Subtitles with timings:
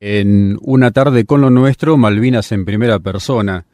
[0.00, 3.64] En una tarde con lo nuestro, Malvinas en primera persona.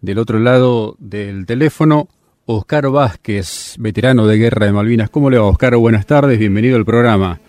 [0.00, 2.06] Del otro lado del teléfono,
[2.46, 5.10] Oscar Vázquez, veterano de guerra de Malvinas.
[5.10, 5.76] ¿Cómo le va, Oscar?
[5.76, 7.40] Buenas tardes, bienvenido al programa.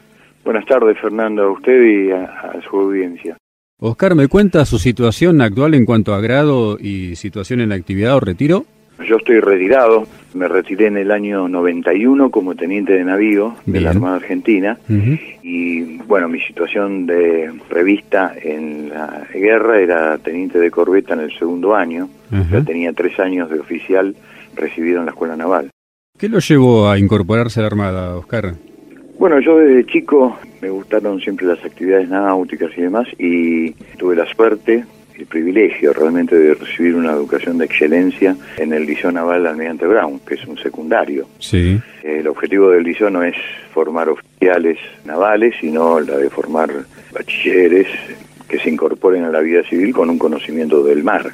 [0.43, 3.37] Buenas tardes, Fernando, a usted y a, a su audiencia.
[3.79, 8.19] Oscar, ¿me cuenta su situación actual en cuanto a grado y situación en actividad o
[8.19, 8.65] retiro?
[9.07, 13.91] Yo estoy retirado, me retiré en el año 91 como teniente de navío de la
[13.91, 14.77] Armada Argentina.
[15.41, 21.37] Y bueno, mi situación de revista en la guerra era teniente de corbeta en el
[21.37, 22.09] segundo año,
[22.51, 24.15] ya tenía tres años de oficial
[24.55, 25.69] recibido en la Escuela Naval.
[26.17, 28.53] ¿Qué lo llevó a incorporarse a la Armada, Oscar?
[29.17, 34.25] Bueno, yo desde chico me gustaron siempre las actividades náuticas y demás y tuve la
[34.33, 34.85] suerte,
[35.17, 40.19] el privilegio realmente de recibir una educación de excelencia en el Liceo Naval Almirante Brown,
[40.19, 41.27] que es un secundario.
[41.39, 41.79] Sí.
[42.03, 43.35] El objetivo del liceo no es
[43.73, 46.69] formar oficiales navales, sino la de formar
[47.13, 47.87] bachilleres
[48.47, 51.31] que se incorporen a la vida civil con un conocimiento del mar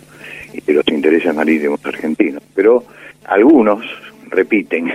[0.54, 2.44] y de los intereses marítimos argentinos.
[2.54, 2.84] Pero
[3.26, 3.86] algunos
[4.30, 4.92] repiten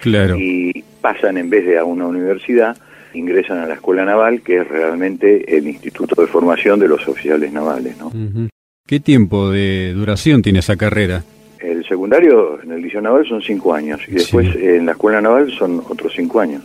[0.00, 0.36] Claro.
[0.38, 2.76] y pasan en vez de a una universidad,
[3.14, 7.52] ingresan a la escuela naval, que es realmente el instituto de formación de los oficiales
[7.52, 7.96] navales.
[7.98, 8.12] ¿no?
[8.86, 11.24] ¿Qué tiempo de duración tiene esa carrera?
[11.58, 14.58] El secundario en el liceo naval son cinco años y después Sí.
[14.62, 16.62] en la escuela naval son otros cinco años.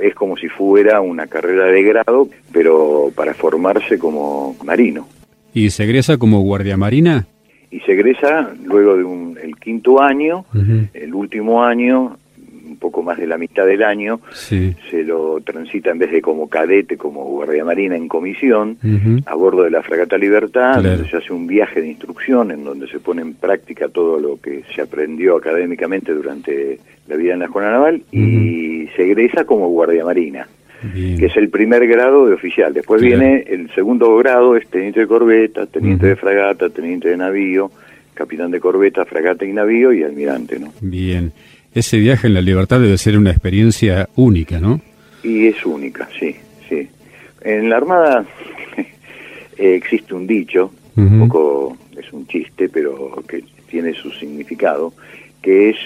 [0.00, 5.06] Es como si fuera una carrera de grado, pero para formarse como marino.
[5.52, 7.26] ¿Y se egresa como guardia marina?
[7.70, 10.46] Y se egresa luego de un, el quinto año,
[10.94, 12.16] el último año,
[12.78, 14.74] poco más de la mitad del año, Sí.
[14.90, 18.76] se lo transita en vez de como cadete, como guardia marina en comisión,
[19.26, 20.96] a bordo de la fragata Libertad, Claro.
[20.96, 24.40] donde se hace un viaje de instrucción en donde se pone en práctica todo lo
[24.40, 29.68] que se aprendió académicamente durante la vida en la escuela naval y se egresa como
[29.68, 30.46] guardia marina,
[30.94, 31.18] Bien.
[31.18, 32.72] que es el primer grado de oficial.
[32.74, 37.70] Después viene el segundo grado, es teniente de corbeta, teniente de fragata, teniente de navío,
[38.14, 40.72] capitán de corbeta, fragata y navío y almirante, ¿no?
[40.80, 41.32] Bien.
[41.78, 44.80] Ese viaje en la libertad debe ser una experiencia única, ¿no?
[45.22, 46.34] Y es única, sí,
[46.68, 46.88] sí.
[47.40, 48.26] En la Armada
[49.56, 54.92] eh, existe un dicho, un poco es un chiste, pero que tiene su significado,
[55.40, 55.76] que es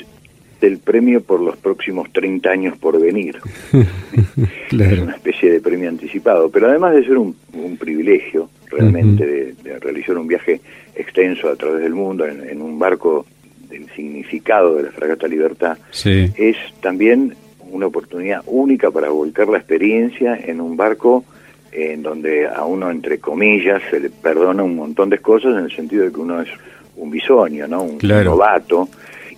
[0.62, 3.38] el premio por los próximos 30 años por venir.
[4.14, 5.02] Es claro.
[5.02, 9.78] una especie de premio anticipado, pero además de ser un, un privilegio realmente de, de
[9.78, 10.62] realizar un viaje
[10.94, 13.26] extenso a través del mundo en, en un barco
[13.72, 16.30] del significado de la Fragata Libertad, Sí.
[16.36, 17.34] es también
[17.70, 21.24] una oportunidad única para volcar la experiencia en un barco
[21.72, 25.72] en donde a uno, entre comillas, se le perdona un montón de cosas en el
[25.74, 26.48] sentido de que uno es
[26.96, 27.82] un bisoño, ¿no?
[27.82, 28.32] Un Claro.
[28.32, 28.88] novato,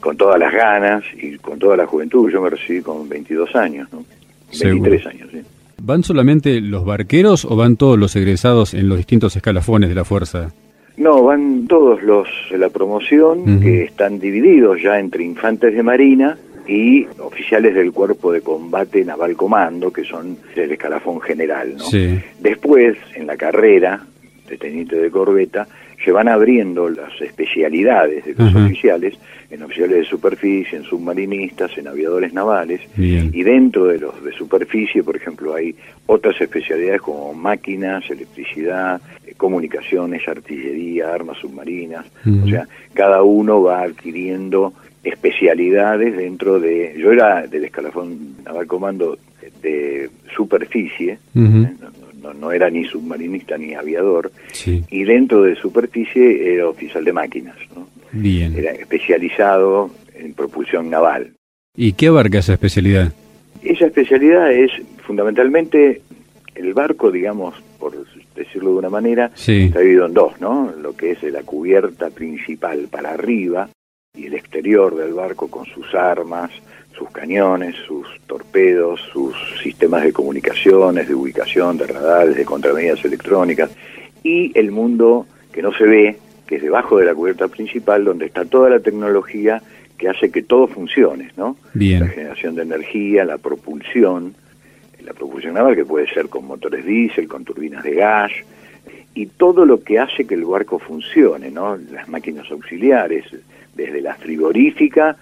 [0.01, 2.29] con todas las ganas y con toda la juventud.
[2.31, 4.05] Yo me recibí con 22 años, ¿no?
[4.51, 4.91] Seguro.
[4.91, 5.41] 23 años, sí.
[5.81, 10.05] ¿Van solamente los barqueros o van todos los egresados en los distintos escalafones de la
[10.05, 10.53] fuerza?
[10.97, 16.39] No, van todos los de la promoción que están divididos ya entre infantes de marina
[16.69, 21.77] y oficiales del cuerpo de combate naval comando, que son del escalafón general.
[21.77, 21.85] ¿no?
[21.85, 22.21] Sí.
[22.41, 24.07] Después, en la carrera
[24.49, 25.67] de teniente de corbeta,
[26.05, 29.15] se van abriendo las especialidades de los oficiales,
[29.51, 33.31] en oficiales de superficie, en submarinistas, en aviadores navales, Bien.
[33.33, 35.75] y dentro de los de superficie, por ejemplo, hay
[36.07, 42.05] otras especialidades como máquinas, electricidad, eh, comunicaciones, artillería, armas submarinas.
[42.27, 46.95] O sea, cada uno va adquiriendo especialidades dentro de...
[46.99, 49.19] Yo era del escalafón naval comando
[49.63, 51.19] de superficie.
[51.35, 51.75] ¿eh?
[52.33, 54.83] No, era ni submarinista ni aviador, Sí.
[54.91, 57.87] y dentro de superficie era oficial de máquinas, ¿no?
[58.13, 58.57] Bien.
[58.57, 61.33] Era especializado en propulsión naval.
[61.77, 63.13] ¿Y qué abarca esa especialidad?
[63.63, 64.71] Esa especialidad es
[65.05, 66.03] fundamentalmente
[66.55, 67.93] el barco, digamos, por
[68.37, 69.65] decirlo de una manera, Sí.
[69.65, 70.73] está dividido en dos, ¿no?
[70.81, 73.69] Lo que es la cubierta principal para arriba
[74.15, 76.51] y el exterior del barco con sus armas,
[76.97, 83.71] sus cañones, sus torpedos, sus sistemas de comunicaciones, de ubicación, de radares, de contramedidas electrónicas
[84.23, 86.17] y el mundo que no se ve,
[86.47, 89.61] que es debajo de la cubierta principal, donde está toda la tecnología
[89.99, 91.57] que hace que todo funcione, ¿no?
[91.75, 92.09] La Bien.
[92.09, 94.35] generación de energía, la propulsión,
[95.05, 98.31] la propulsión naval que puede ser con motores diésel, con turbinas de gas,
[99.15, 101.77] y todo lo que hace que el barco funcione, ¿no?
[101.77, 103.25] Las máquinas auxiliares,
[103.75, 105.17] desde la frigorífica,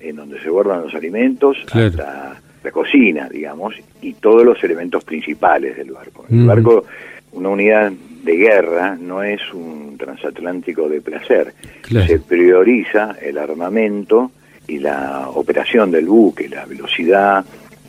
[0.00, 1.88] en donde se guardan los alimentos, Claro.
[1.88, 6.24] hasta la cocina, digamos, y todos los elementos principales del barco.
[6.30, 6.84] El barco,
[7.32, 7.92] una unidad
[8.22, 11.52] de guerra, no es un transatlántico de placer.
[11.82, 12.06] Claro.
[12.06, 14.30] Se prioriza el armamento
[14.66, 17.44] y la operación del buque, la velocidad,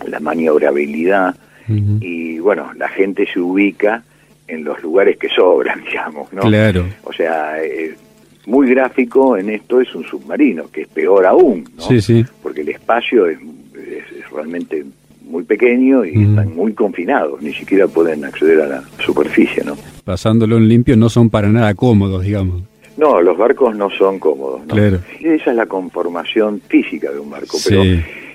[0.08, 1.36] la maniobrabilidad,
[1.68, 4.04] y bueno, la gente se ubica
[4.48, 6.42] en los lugares que sobran, digamos, ¿no?
[6.42, 6.86] Claro.
[7.04, 7.96] O sea, eh,
[8.48, 11.82] muy gráfico en esto es un submarino, que es peor aún, ¿no?
[11.84, 12.24] Sí, sí.
[12.44, 13.38] Porque el espacio es,
[13.76, 14.84] es- es realmente
[15.28, 19.76] muy pequeño y están muy confinados, ni siquiera pueden acceder a la superficie, ¿no?
[20.04, 22.62] Pasándolo en limpio no son para nada cómodos, digamos.
[22.98, 24.74] No, los barcos no son cómodos, ¿no?
[24.76, 25.00] Claro.
[25.20, 27.82] Esa es la conformación física de un barco, pero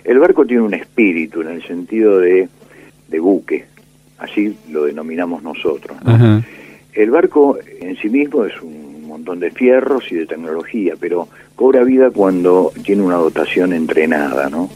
[0.04, 2.48] el barco tiene un espíritu en el sentido de,
[3.08, 3.64] de buque,
[4.18, 6.42] así lo denominamos nosotros, ¿no?
[6.92, 8.89] El barco en sí mismo es un
[9.20, 14.70] montón de fierros y de tecnología, pero cobra vida cuando tiene una dotación entrenada, ¿no?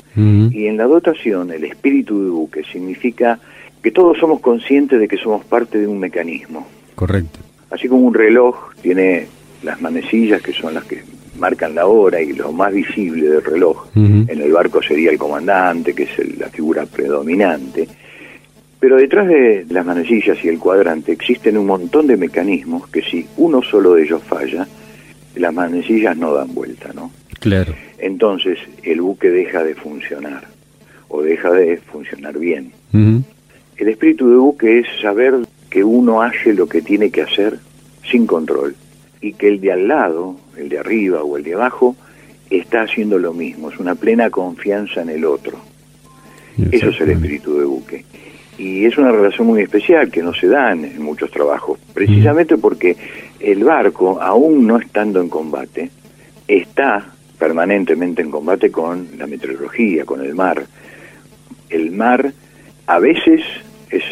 [0.52, 3.38] Y en la dotación, el espíritu de buque significa
[3.82, 6.66] que todos somos conscientes de que somos parte de un mecanismo.
[6.94, 7.38] Correcto.
[7.70, 9.26] Así como un reloj tiene
[9.62, 11.02] las manecillas que son las que
[11.38, 15.94] marcan la hora y lo más visible del reloj, en el barco sería el comandante,
[15.94, 17.88] que es el- la figura predominante.
[18.84, 23.26] Pero detrás de las manecillas y el cuadrante existen un montón de mecanismos que si
[23.38, 24.68] uno solo de ellos falla,
[25.36, 27.10] las manecillas no dan vuelta, ¿no?
[27.40, 27.74] Claro.
[27.96, 30.44] Entonces el buque deja de funcionar
[31.08, 32.72] o deja de funcionar bien.
[32.92, 35.32] El espíritu de buque es saber
[35.70, 37.60] que uno hace lo que tiene que hacer
[38.10, 38.76] sin control
[39.22, 41.96] y que el de al lado, el de arriba o el de abajo,
[42.50, 43.70] está haciendo lo mismo.
[43.70, 45.58] Es una plena confianza en el otro.
[46.70, 48.04] Eso es el espíritu de buque.
[48.58, 52.96] Y es una relación muy especial que no se da en, muchos trabajos, precisamente porque
[53.40, 55.90] el barco, aún no estando en combate,
[56.46, 57.04] está
[57.38, 60.64] permanentemente en combate con la meteorología, con el mar.
[61.68, 62.32] El mar
[62.86, 63.42] a veces
[63.90, 64.04] es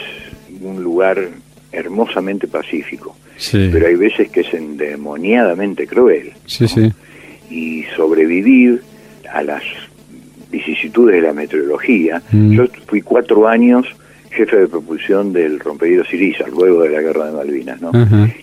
[0.61, 1.29] un lugar
[1.71, 3.71] hermosamente pacífico, Sí.
[3.73, 6.93] pero hay veces que es endemoniadamente cruel Sí, sí.
[7.51, 8.83] y sobrevivir
[9.33, 9.63] a las
[10.51, 12.23] vicisitudes de la meteorología.
[12.31, 12.53] Mm.
[12.53, 13.87] Yo fui cuatro años
[14.33, 17.91] jefe de propulsión del rompehielos Siriza, luego de la guerra de Malvinas, ¿no?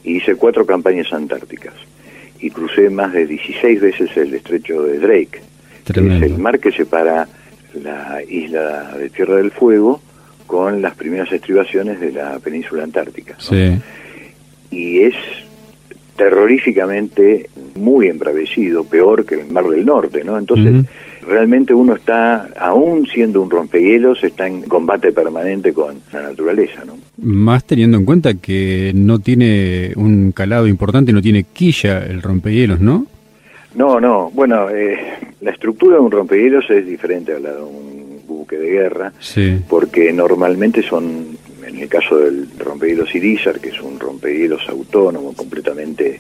[0.03, 1.74] Y hice cuatro campañas antárticas
[2.39, 5.41] y crucé más de 16 veces el estrecho de Drake,
[5.86, 6.25] que Tremendo.
[6.25, 7.27] es el mar que separa
[7.83, 10.01] la isla de Tierra del Fuego
[10.47, 13.33] con las primeras estribaciones de la península antártica.
[13.33, 13.39] ¿no?
[13.42, 13.80] Sí.
[14.71, 15.15] y es
[16.15, 20.38] terroríficamente muy embravecido, peor que el Mar del Norte, ¿no?
[20.38, 20.85] Entonces.
[21.29, 26.97] Realmente uno está, aún siendo un rompehielos, está en combate permanente con la naturaleza, ¿no?
[27.17, 32.79] Más teniendo en cuenta que no tiene un calado importante, no tiene quilla el rompehielos,
[32.81, 33.05] ¿no?
[33.75, 34.97] No, no, bueno, eh,
[35.41, 39.57] la estructura de un rompehielos es diferente a la de un buque de guerra, Sí.
[39.69, 46.19] porque normalmente son, en el caso del rompehielos Irizar, que es un rompehielos autónomo, completamente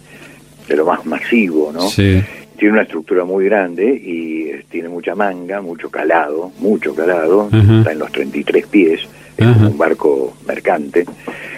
[0.67, 1.81] de lo más masivo, ¿no?
[1.81, 2.21] Sí.
[2.59, 7.91] Tiene una estructura muy grande y eh, tiene mucha manga, mucho calado, mucho calado, está
[7.93, 9.01] en los 33 pies,
[9.37, 11.05] es como un barco mercante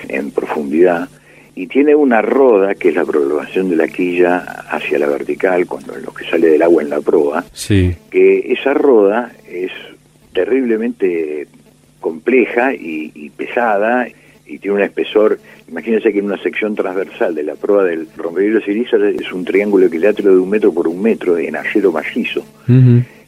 [0.07, 1.09] en profundidad
[1.55, 4.37] y tiene una roda que es la prolongación de la quilla
[4.69, 7.95] hacia la vertical cuando lo que sale del agua en la proa, Sí.
[8.09, 9.71] que esa roda es
[10.33, 11.47] terriblemente
[11.99, 14.07] compleja y, y pesada
[14.51, 15.39] y tiene un espesor,
[15.69, 19.85] imagínense que en una sección transversal de la proa del rompehielos Irizar es un triángulo
[19.85, 22.43] equilátero de un metro por un metro en acero macizo.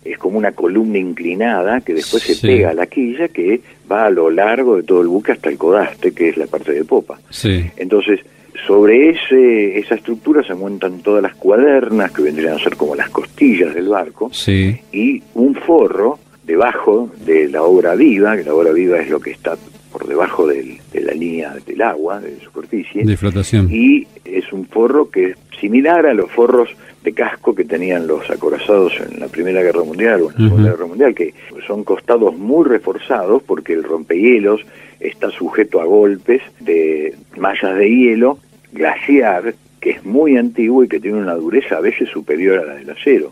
[0.04, 4.10] Es como una columna inclinada que después se pega a la quilla que va a
[4.10, 7.20] lo largo de todo el buque hasta el codaste, que es la parte de popa.
[7.30, 7.64] Sí.
[7.78, 8.20] Entonces,
[8.68, 13.10] sobre ese, esa estructura se montan todas las cuadernas, que vendrían a ser como las
[13.10, 14.78] costillas del barco, Sí.
[14.92, 19.32] y un forro debajo de la obra viva, que la obra viva es lo que
[19.32, 19.56] está
[19.94, 23.70] por debajo del- de la línea del agua, de superficie, De flotación.
[23.72, 26.70] y es un forro que es similar a los forros
[27.04, 30.50] de casco que tenían los acorazados en la Primera Guerra Mundial o en la.
[30.50, 31.34] Segunda Guerra Mundial, que
[31.68, 34.62] son costados muy reforzados porque el rompehielos
[35.00, 38.40] está sujeto a golpes de mallas de hielo
[38.72, 42.76] glaciar, que es muy antiguo y que tiene una dureza a veces superior a la
[42.76, 43.32] del acero.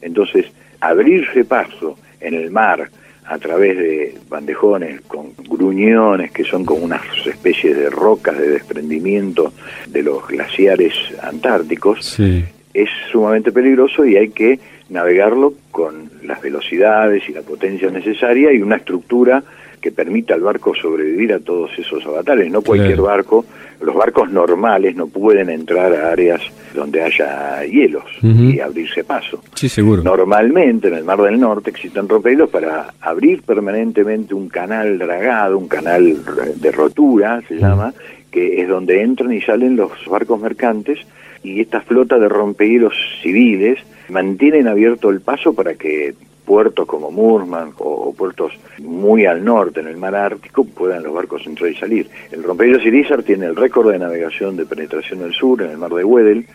[0.00, 0.46] Entonces,
[0.80, 2.88] abrirse paso en el mar
[3.28, 9.52] a través de bandejones con gruñones que son como unas especies de rocas de desprendimiento
[9.88, 12.44] de los glaciares antárticos, Sí.
[12.72, 14.58] es sumamente peligroso y hay que
[14.88, 19.42] navegarlo con las velocidades y la potencia necesaria y una estructura
[19.88, 22.50] que permita al barco sobrevivir a todos esos avatares.
[22.50, 23.04] No cualquier Claro.
[23.04, 23.44] barco,
[23.80, 26.42] los barcos normales no pueden entrar a áreas
[26.74, 29.40] donde haya hielos y abrirse paso.
[29.54, 30.02] Sí, seguro.
[30.02, 35.68] Normalmente en el Mar del Norte existen rompehielos para abrir permanentemente un canal dragado, un
[35.68, 36.16] canal
[36.56, 37.94] de rotura, se llama,
[38.30, 40.98] que es donde entran y salen los barcos mercantes
[41.42, 42.92] y esta flota de rompehielos
[43.22, 46.14] civiles mantienen abierto el paso para que
[46.48, 51.46] puertos como Murman o, puertos muy al norte en el mar Ártico puedan los barcos
[51.46, 52.08] entrar y salir.
[52.32, 55.92] El rompehielos Irizar tiene el récord de navegación de penetración del sur en el mar
[55.92, 56.46] de Weddell.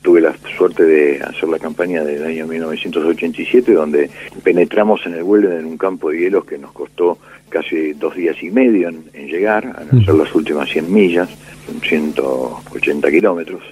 [0.00, 4.10] Tuve la suerte de hacer la campaña del año 1987 donde
[4.42, 7.18] penetramos en el Weddell en un campo de hielos que nos costó
[7.50, 11.28] casi dos días y medio en, llegar, a hacer las últimas 100 millas,
[11.66, 13.62] son 180 kilómetros.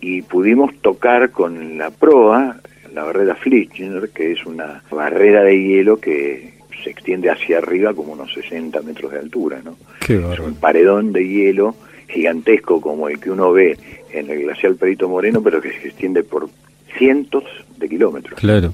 [0.00, 2.60] Y pudimos tocar con la proa
[2.94, 8.12] la barrera Flichner, que es una barrera de hielo que se extiende hacia arriba como
[8.12, 9.76] unos 60 metros de altura, ¿no?
[10.08, 11.74] es un paredón de hielo
[12.08, 13.76] gigantesco como el que uno ve
[14.12, 16.48] en el glacial Perito Moreno, pero que se extiende por
[16.96, 17.44] cientos
[17.76, 18.38] de kilómetros.
[18.40, 18.72] Claro.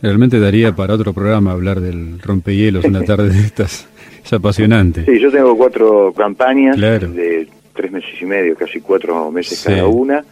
[0.00, 3.88] Realmente daría para otro programa hablar del rompehielos una tarde de estas.
[4.24, 5.04] Es apasionante.
[5.04, 7.48] Sí, yo tengo cuatro campañas de
[7.78, 10.24] tres meses y medio, casi cuatro meses cada una,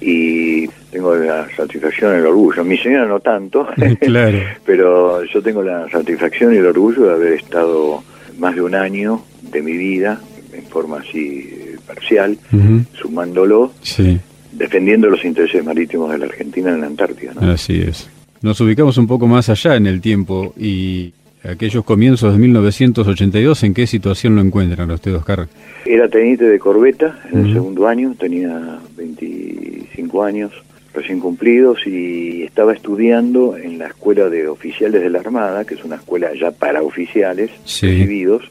[0.00, 2.64] y tengo la satisfacción y el orgullo.
[2.64, 3.66] Mi señora no tanto,
[4.00, 4.38] claro.
[4.64, 8.04] pero yo tengo la satisfacción y el orgullo de haber estado
[8.38, 10.20] más de un año de mi vida,
[10.52, 12.38] en forma así parcial,
[12.94, 13.72] sumándolo,
[14.52, 17.32] defendiendo los intereses marítimos de la Argentina en la Antártida.
[17.52, 18.08] Así es.
[18.42, 21.12] Nos ubicamos un poco más allá en el tiempo y
[21.48, 25.48] aquellos comienzos de 1982, ¿en qué situación lo encuentran usted, Oscar?
[25.84, 30.52] Era teniente de corbeta en el segundo año, tenía 25 años
[30.96, 35.84] recién cumplidos y estaba estudiando en la Escuela de Oficiales de la Armada, que es
[35.84, 38.42] una escuela ya para oficiales recibidos,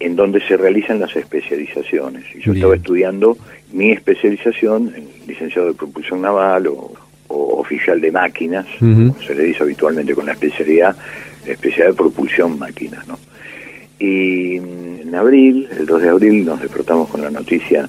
[0.00, 2.24] en donde se realizan las especializaciones.
[2.34, 3.36] Y yo estaba estudiando
[3.72, 6.92] mi especialización en licenciado de propulsión naval o,
[7.28, 10.96] oficial de máquinas, como se le dice habitualmente con la especialidad,
[11.46, 13.18] especialidad de propulsión máquinas, ¿no?
[13.98, 17.88] Y en abril, el 2 de abril, nos despertamos con la noticia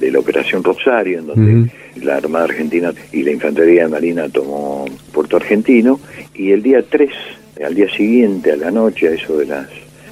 [0.00, 1.70] de la Operación Rosario, en donde
[2.02, 6.00] la Armada Argentina y la Infantería de Marina tomó Puerto Argentino,
[6.34, 7.10] y el día 3,
[7.64, 9.68] al día siguiente, a la noche, a eso de las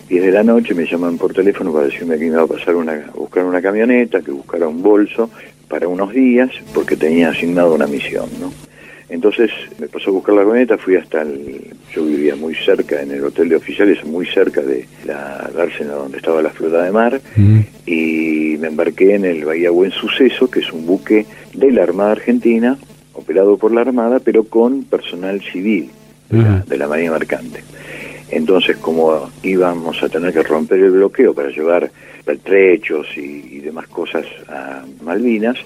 [0.09, 2.77] 10 de la noche, me llaman por teléfono para decirme que me iba a pasar
[2.77, 5.31] una, a buscar una camioneta, que buscara un bolso
[5.69, 8.53] para unos días, porque tenía asignado una misión, ¿no?
[9.09, 11.75] Entonces me pasó a buscar la camioneta, fui hasta el...
[11.93, 16.17] Yo vivía muy cerca, en el hotel de oficiales, muy cerca de la dársena donde
[16.17, 17.21] estaba la flota de mar,
[17.87, 22.13] y me embarqué en el Bahía Buen Suceso, que es un buque de la Armada
[22.13, 22.77] Argentina,
[23.13, 25.91] operado por la Armada, pero con personal civil
[26.31, 27.63] de, la, Marina Mercante.
[28.31, 31.91] Entonces, como íbamos a tener que romper el bloqueo para llevar
[32.25, 35.57] pertrechos y, demás cosas a Malvinas,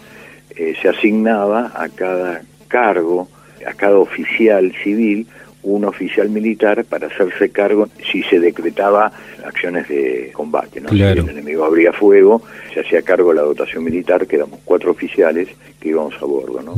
[0.55, 3.29] eh, se asignaba a cada cargo
[3.67, 5.27] a cada oficial civil
[5.63, 9.13] un oficial militar para hacerse cargo si se decretaba
[9.45, 10.81] acciones de combate.
[10.81, 10.89] ¿no?
[10.91, 15.49] Si el enemigo abría fuego, se hacía cargo la dotación militar, que éramos cuatro oficiales
[15.81, 16.63] que íbamos a bordo.
[16.63, 16.75] ¿no?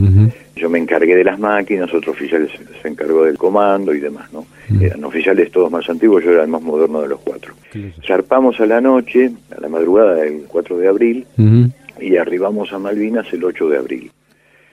[0.57, 4.33] Yo me encargué de las máquinas, otro oficial se encargó del comando y demás.
[4.33, 4.47] ¿no?
[4.81, 7.55] Eran oficiales todos más antiguos, yo era el más moderno de los cuatro.
[8.07, 11.27] Zarpamos a la noche, a la madrugada del 4 de abril,
[12.01, 14.11] y arribamos a Malvinas el 8 de abril.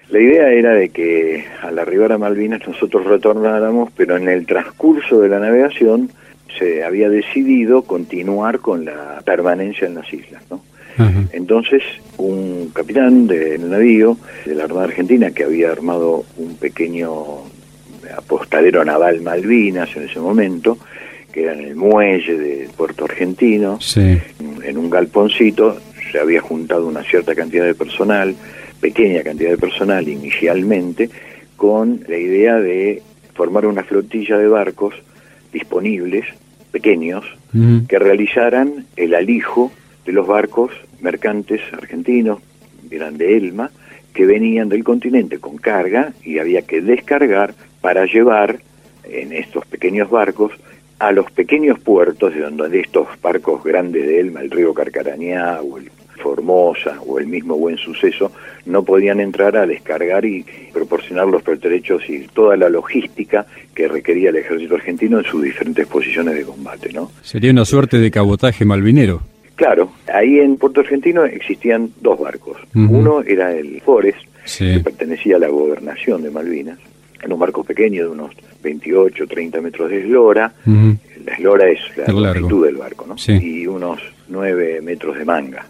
[0.09, 5.19] La idea era de que al arribar a Malvinas nosotros retornáramos, pero en el transcurso
[5.19, 6.09] de la navegación
[6.57, 10.61] se había decidido continuar con la permanencia en las islas, ¿no?
[11.31, 11.83] Entonces,
[12.17, 17.43] un capitán del navío de la Armada Argentina que había armado un pequeño
[18.17, 20.79] apostadero naval Malvinas en ese momento,
[21.31, 23.77] que era en el muelle de Puerto Argentino,
[24.63, 25.77] en un galponcito,
[26.11, 28.35] se había juntado una cierta cantidad de personal,
[28.79, 31.09] pequeña cantidad de personal inicialmente,
[31.55, 33.01] con la idea de
[33.33, 34.93] formar una flotilla de barcos
[35.51, 36.25] disponibles,
[36.71, 37.25] pequeños,
[37.87, 39.71] que realizaran el alijo
[40.05, 42.39] de los barcos mercantes argentinos,
[42.91, 43.71] eran de Elma,
[44.13, 48.59] que venían del continente con carga y había que descargar para llevar
[49.03, 50.51] en estos pequeños barcos
[50.99, 55.77] a los pequeños puertos de donde estos barcos grandes de Elma, el río Carcarañá o
[55.77, 58.31] el Formosa o el mismo Buen Suceso
[58.65, 64.29] no podían entrar a descargar y proporcionar los pertrechos y toda la logística que requería
[64.29, 67.11] el ejército argentino en sus diferentes posiciones de combate, ¿no?
[67.21, 69.21] Sería una suerte de cabotaje malvinero.
[69.55, 72.57] Claro, ahí en Puerto Argentino existían dos barcos.
[72.75, 74.19] Uno era el Forest,
[74.57, 76.77] que pertenecía a la gobernación de Malvinas,
[77.23, 78.31] en un barco pequeño de unos
[78.61, 80.53] 28, 30 metros de eslora.
[81.25, 83.15] La eslora es la longitud del barco, ¿no?
[83.33, 85.65] Y unos 9 metros de manga.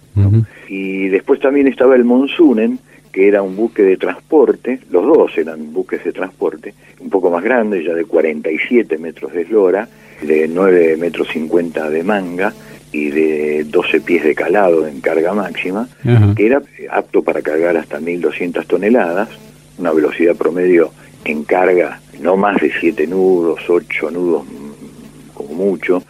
[0.68, 2.80] Y después también estaba el Monsunen,
[3.12, 7.44] que era un buque de transporte, los dos eran buques de transporte, un poco más
[7.44, 9.88] grande, ya de 47 metros de eslora,
[10.22, 12.54] de 9 metros 50 de manga
[12.92, 15.88] y de 12 pies de calado en carga máxima,
[16.36, 16.62] que era
[16.92, 19.30] apto para cargar hasta 1.200 toneladas,
[19.78, 20.92] una velocidad promedio
[21.26, 26.04] en carga no más de siete nudos, ocho nudos mm, como mucho,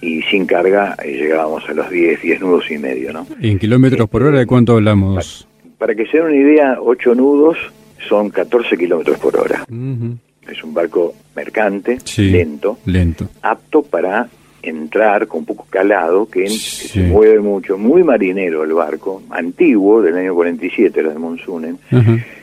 [0.00, 3.26] y sin carga eh, llegábamos a los 10, 10 nudos y medio, ¿no?
[3.40, 5.46] ¿En kilómetros por hora de cuánto hablamos?
[5.78, 7.56] Para, que se den una idea, ocho nudos
[8.08, 9.64] son 14 kilómetros por hora.
[10.50, 14.28] Es un barco mercante, lento, lento, apto para
[14.62, 20.34] entrar con poco calado, que, se mueve mucho, muy marinero el barco, antiguo, del año
[20.34, 21.78] 47, era de Monsunen,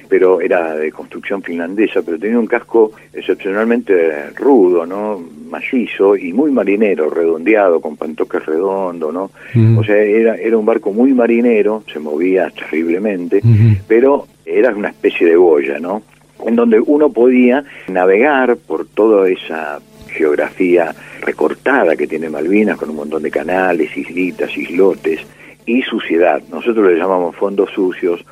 [0.08, 5.22] pero era de construcción finlandesa, pero tenía un casco excepcionalmente rudo, ¿no?
[5.50, 9.32] macizo y muy marinero, redondeado, con pantoques redondo, ¿no?
[9.80, 13.42] O sea, era, era un barco muy marinero, se movía terriblemente,
[13.88, 16.02] pero era una especie de boya, ¿no?
[16.46, 22.98] En donde uno podía navegar por toda esa geografía recortada que tiene Malvinas, con un
[22.98, 25.22] montón de canales, islitas, islotes
[25.66, 26.42] y suciedad.
[26.52, 28.24] Nosotros le llamamos fondos sucios,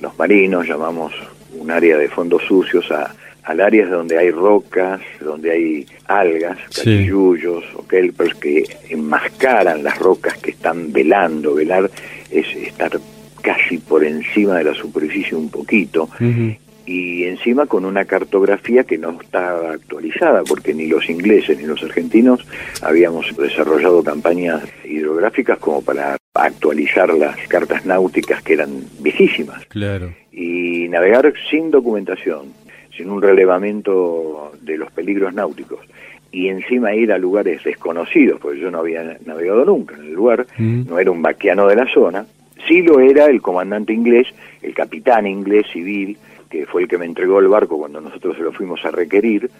[0.00, 1.12] los marinos llamamos
[1.52, 3.14] un área de fondos sucios a,
[3.44, 10.36] al área donde hay rocas, donde hay algas, cachillullos o kelpers que enmascaran las rocas
[10.38, 11.54] que están velando.
[11.54, 11.90] Velar
[12.30, 12.98] es estar
[13.42, 16.08] casi por encima de la superficie un poquito
[16.86, 21.82] y encima con una cartografía que no estaba actualizada, porque ni los ingleses ni los
[21.82, 22.46] argentinos
[22.82, 29.64] habíamos desarrollado campañas hidrográficas como para actualizar las cartas náuticas que eran viejísimas.
[29.66, 30.12] Claro.
[30.32, 32.52] Y navegar sin documentación,
[32.96, 35.80] sin un relevamiento de los peligros náuticos
[36.32, 40.46] y encima ir a lugares desconocidos, porque yo no había navegado nunca en el lugar,
[40.58, 42.24] no era un vaquiano de la zona,
[42.68, 44.28] sí lo era el comandante inglés,
[44.62, 46.16] el capitán inglés civil,
[46.50, 49.50] que fue el que me entregó el barco cuando nosotros se lo fuimos a requerir,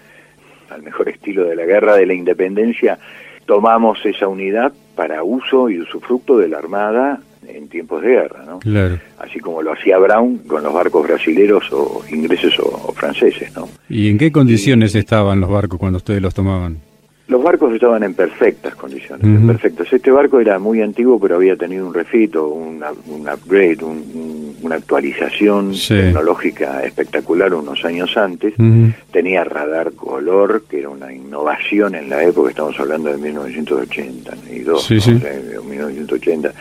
[0.68, 2.98] al mejor estilo de la guerra de la independencia,
[3.46, 8.58] tomamos esa unidad para uso y usufructo de la Armada en tiempos de guerra, ¿no?
[8.58, 8.98] Claro.
[9.18, 13.68] Así como lo hacía Brown con los barcos brasileros o ingleses o, franceses, ¿no?
[13.88, 16.78] ¿Y en qué condiciones estaban los barcos cuando ustedes los tomaban?
[17.30, 19.92] Los barcos estaban en perfectas condiciones, en perfectas.
[19.92, 23.78] Este barco era muy antiguo, pero había tenido un refito, un upgrade,
[24.62, 28.54] una actualización tecnológica espectacular unos años antes.
[29.12, 34.96] Tenía radar color, que era una innovación en la época, estamos hablando de 1982, sí,
[34.96, 36.52] de 1980.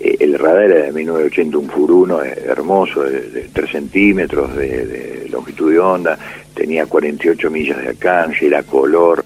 [0.00, 5.70] Eh, el radar era de 1980, un Furuno hermoso, de, 3 centímetros de, de longitud
[5.70, 6.18] de onda,
[6.54, 9.22] tenía 48 millas de alcance, era color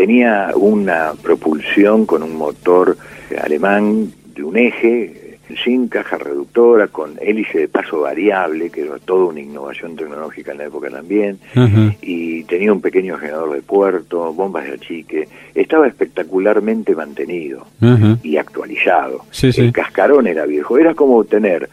[0.00, 2.96] tenía una propulsión con un motor
[3.38, 9.26] alemán de un eje sin caja reductora, con hélice de paso variable, que era toda
[9.26, 11.38] una innovación tecnológica en la época también,
[12.00, 17.66] y tenía un pequeño generador de puerto, bombas de achique, estaba espectacularmente mantenido
[18.22, 19.26] y actualizado.
[19.42, 21.68] El cascarón era viejo, era como tener,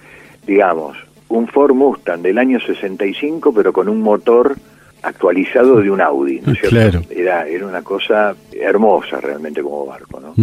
[0.45, 0.97] digamos,
[1.29, 4.57] un Ford Mustang del año 65, pero con un motor
[5.01, 7.01] actualizado de un Audi, ¿no es cierto?
[7.09, 10.33] Era, era una cosa hermosa realmente como barco, ¿no?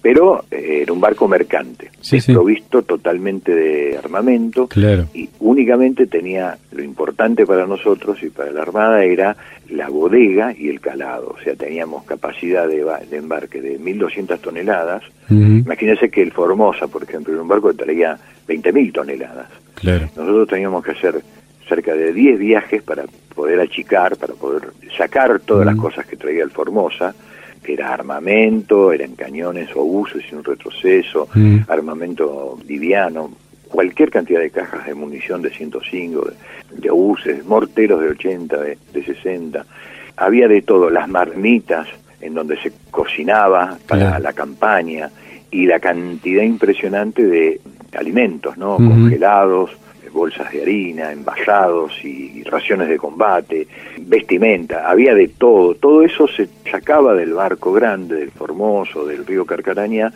[0.00, 1.90] Pero eh, era un barco mercante,
[2.26, 4.68] provisto totalmente de armamento
[5.12, 9.36] y únicamente tenía lo importante para nosotros y para la Armada era
[9.70, 15.02] la bodega y el calado, o sea, teníamos capacidad de, embarque de 1.200 toneladas.
[15.28, 19.48] Imagínense que el Formosa, por ejemplo, era un barco que traía 20.000 toneladas.
[20.16, 21.22] Nosotros teníamos que hacer
[21.68, 23.04] cerca de 10 viajes para
[23.34, 27.14] poder achicar, para poder sacar todas las cosas que traía el Formosa,
[27.62, 31.28] que era armamento, eran cañones o buses sin un retroceso,
[31.68, 33.30] armamento liviano,
[33.68, 38.78] cualquier cantidad de cajas de munición de 105, de, de obuses, morteros de 80, de,
[38.92, 39.64] de 60.
[40.16, 41.86] Había de todo, las marmitas
[42.20, 45.10] en donde se cocinaba para la campaña
[45.50, 47.60] y la cantidad impresionante de
[47.96, 48.76] alimentos, ¿no?
[48.76, 49.70] Congelados,
[50.12, 53.66] bolsas de harina, envasados y raciones de combate,
[54.00, 55.74] vestimenta, había de todo.
[55.74, 60.12] Todo eso se sacaba del barco grande, del Formoso, del río Carcaraña,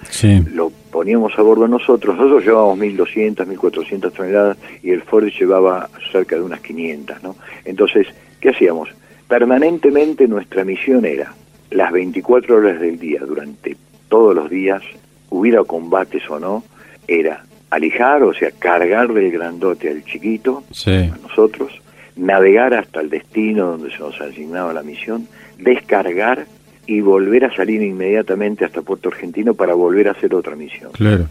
[0.53, 2.17] lo poníamos a bordo nosotros.
[2.17, 7.37] Nosotros llevábamos 1.200, 1.400 toneladas y el Ford llevaba cerca de unas 500, ¿no?
[7.65, 8.07] Entonces,
[8.41, 8.89] ¿qué hacíamos?
[9.29, 11.35] Permanentemente nuestra misión era,
[11.71, 13.77] las 24 horas del día, durante
[14.09, 14.83] todos los días,
[15.31, 16.65] hubiera combates o no,
[17.09, 21.73] era alijar, o sea, cargar del grandote al chiquito, a nosotros,
[22.17, 25.27] navegar hasta el destino donde se nos asignaba la misión,
[25.59, 26.45] descargar
[26.87, 30.93] y volver a salir inmediatamente hasta Puerto Argentino para volver a hacer otra misión.
[30.93, 31.29] Claro.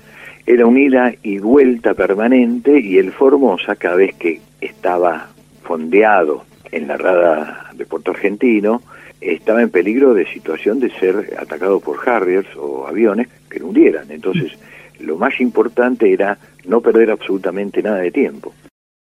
[0.47, 5.27] Era un ida y vuelta permanente y el Formosa, cada vez que estaba
[5.61, 8.81] fondeado en la rada de Puerto Argentino,
[9.19, 14.09] estaba en peligro de situación de ser atacado por Harriers o aviones que lo hundieran.
[14.09, 14.53] Entonces,
[15.01, 18.53] lo más importante era no perder absolutamente nada de tiempo.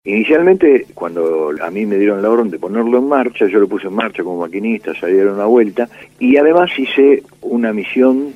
[0.04, 3.88] Inicialmente, cuando a mí me dieron la orden de ponerlo en marcha, yo lo puse
[3.88, 8.32] en marcha como maquinista, salí a una vuelta y además hice una misión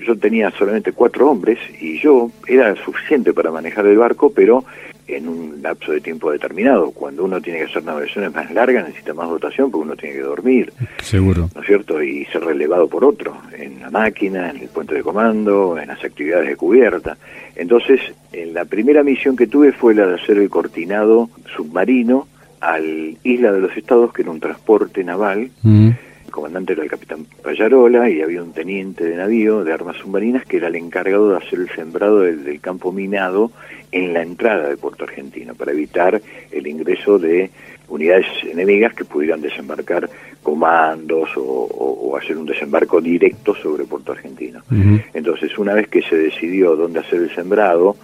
[0.00, 4.64] yo tenía solamente cuatro hombres y yo era suficiente para manejar el barco, pero
[5.08, 6.90] en un lapso de tiempo determinado.
[6.90, 10.22] Cuando uno tiene que hacer navegaciones más largas necesita más dotación porque uno tiene que
[10.22, 10.72] dormir.
[11.02, 11.48] Seguro.
[11.54, 12.02] ¿No es cierto?
[12.02, 16.02] Y ser relevado por otro, en la máquina, en el puente de comando, en las
[16.04, 17.16] actividades de cubierta.
[17.54, 18.00] Entonces,
[18.32, 22.26] en la primera misión que tuve fue la de hacer el cortinado submarino
[22.60, 25.50] al Isla de los Estados, que era un transporte naval.
[25.62, 25.90] Mm
[26.36, 30.58] comandante era el capitán Payarola y había un teniente de navío de armas submarinas que
[30.58, 33.50] era el encargado de hacer el sembrado del, campo minado
[33.90, 36.20] en la entrada de Puerto Argentino para evitar
[36.50, 37.50] el ingreso de
[37.88, 40.10] unidades enemigas que pudieran desembarcar
[40.42, 44.62] comandos o, hacer un desembarco directo sobre Puerto Argentino.
[45.12, 47.96] Entonces, una vez que se decidió dónde hacer el sembrado,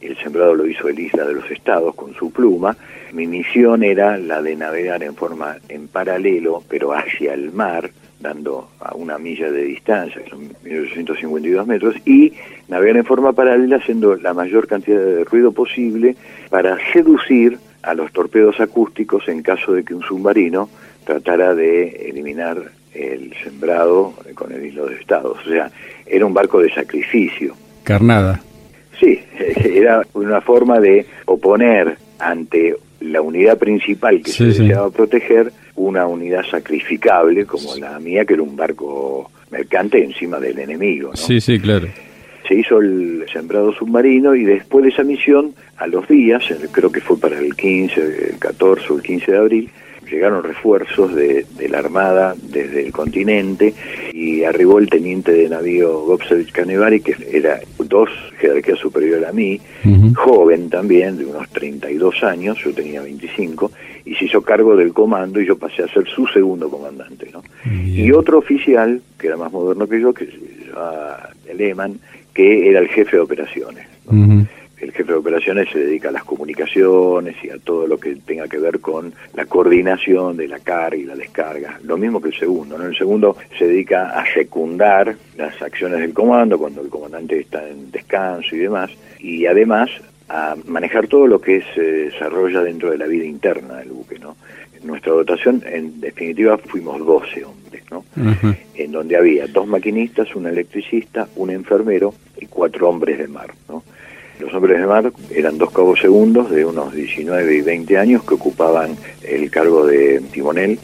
[0.00, 2.76] el sembrado lo hizo el Isla de los Estados con su pluma.
[3.12, 8.70] Mi misión era la de navegar en forma en paralelo, pero hacia el mar, dando
[8.80, 12.32] a una milla de distancia, que son 1852 metros, y
[12.68, 16.16] navegar en forma paralela haciendo la mayor cantidad de ruido posible
[16.50, 20.68] para seducir a los torpedos acústicos en caso de que un submarino
[21.04, 25.38] tratara de eliminar el sembrado con el Isla de Estados.
[25.46, 25.70] O sea,
[26.04, 27.54] era un barco de sacrificio.
[27.84, 28.42] Carnada.
[29.00, 29.20] Sí,
[29.56, 36.44] era una forma de oponer ante la unidad principal que se deseaba proteger una unidad
[36.50, 41.14] sacrificable como la mía, que era un barco mercante encima del enemigo.
[41.14, 41.88] Sí, sí, claro.
[42.48, 47.00] Se hizo el sembrado submarino y después de esa misión, a los días, creo que
[47.00, 49.70] fue para el 15, el 14 o el 15 de abril,
[50.10, 53.74] llegaron refuerzos de, la Armada desde el continente
[54.12, 59.60] y arribó el teniente de navío Gopsevich Canevari, que era dos jerarquías superior a mí,
[60.14, 63.70] joven también, de unos 32 años, yo tenía 25,
[64.04, 67.28] y se hizo cargo del comando y yo pasé a ser su segundo comandante.
[67.32, 67.42] ¿no?
[67.64, 71.98] Y otro oficial, que era más moderno que yo, que se llamaba Lehmann,
[72.32, 73.86] que era el jefe de operaciones
[74.78, 78.46] el jefe de operaciones se dedica a las comunicaciones y a todo lo que tenga
[78.46, 81.80] que ver con la coordinación de la carga y la descarga.
[81.82, 82.84] Lo mismo que el segundo, ¿no?
[82.84, 87.90] El segundo se dedica a secundar las acciones del comando cuando el comandante está en
[87.90, 89.90] descanso y demás, y además
[90.28, 94.36] a manejar todo lo que se desarrolla dentro de la vida interna del buque, ¿no?
[94.78, 98.04] En nuestra dotación, en definitiva, fuimos 12 hombres, ¿no?
[98.74, 103.82] En donde había dos maquinistas, un electricista, un enfermero y cuatro hombres de mar, ¿no?
[104.38, 108.34] Los hombres de mar eran dos cabos segundos de unos 19 y 20 años que
[108.34, 110.78] ocupaban el cargo de timonel.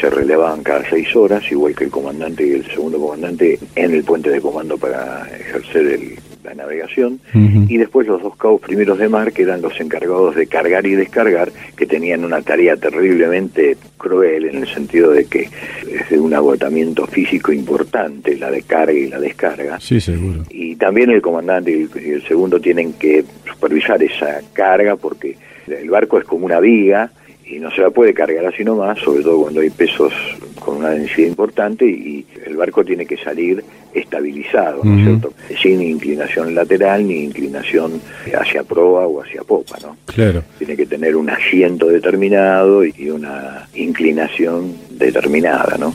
[0.00, 4.04] Se relevaban cada seis horas, igual que el comandante y el segundo comandante en el
[4.04, 9.08] puente de comando para ejercer el, la navegación, y después los dos cabos primeros de
[9.08, 14.46] mar, que eran los encargados de cargar y descargar, que tenían una tarea terriblemente cruel
[14.46, 15.48] en el sentido de que
[15.90, 19.80] es de un agotamiento físico importante, la de carga y la descarga.
[19.80, 20.44] Sí, seguro.
[20.50, 26.18] Y también el comandante y el segundo tienen que supervisar esa carga porque el barco
[26.18, 27.10] es como una viga,
[27.46, 30.12] y no se la puede cargar así nomás, sobre todo cuando hay pesos
[30.58, 33.62] con una densidad importante y el barco tiene que salir
[33.94, 35.32] estabilizado, ¿no es cierto?
[35.62, 38.00] Sin inclinación lateral ni inclinación
[38.38, 39.96] hacia proa o hacia popa, ¿no?
[40.06, 40.42] Claro.
[40.58, 45.94] Tiene que tener un asiento determinado y una inclinación determinada, ¿no?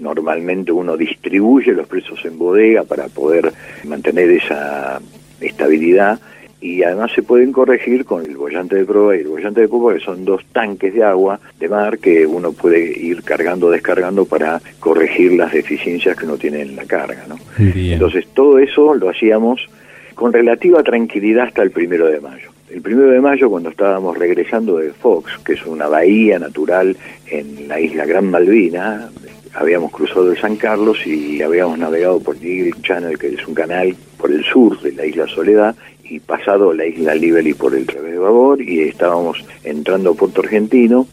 [0.00, 3.52] Normalmente uno distribuye los presos en bodega para poder
[3.84, 5.00] mantener esa
[5.40, 6.18] estabilidad
[6.62, 9.94] y además se pueden corregir con el bollante de proa y el bollante de popa,
[9.94, 14.24] que son dos tanques de agua de mar que uno puede ir cargando o descargando
[14.24, 17.24] para corregir las deficiencias que uno tiene en la carga.
[17.28, 17.36] ¿no?
[17.58, 19.68] Entonces todo eso lo hacíamos
[20.14, 22.50] con relativa tranquilidad hasta el primero de mayo.
[22.70, 26.96] El primero de mayo, cuando estábamos regresando de Fox, que es una bahía natural
[27.26, 29.10] en la isla Gran Malvina,
[29.54, 33.94] habíamos cruzado el San Carlos y habíamos navegado por Eagle Channel, que es un canal
[34.16, 35.74] por el sur de la isla Soledad,
[36.12, 40.42] y pasado la isla Libeli por el revés de babor y estábamos entrando a Puerto
[40.42, 41.06] Argentino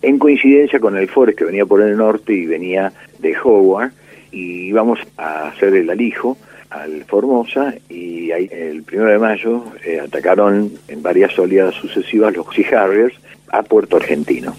[0.00, 3.92] en coincidencia con el Forest que venía por el norte y venía de Howard
[4.32, 6.38] y íbamos a hacer el alijo
[6.70, 12.46] al Formosa y ahí, el primero de mayo eh, atacaron en varias oleadas sucesivas los
[12.54, 13.14] Sea Harriers
[13.48, 14.56] a Puerto Argentino.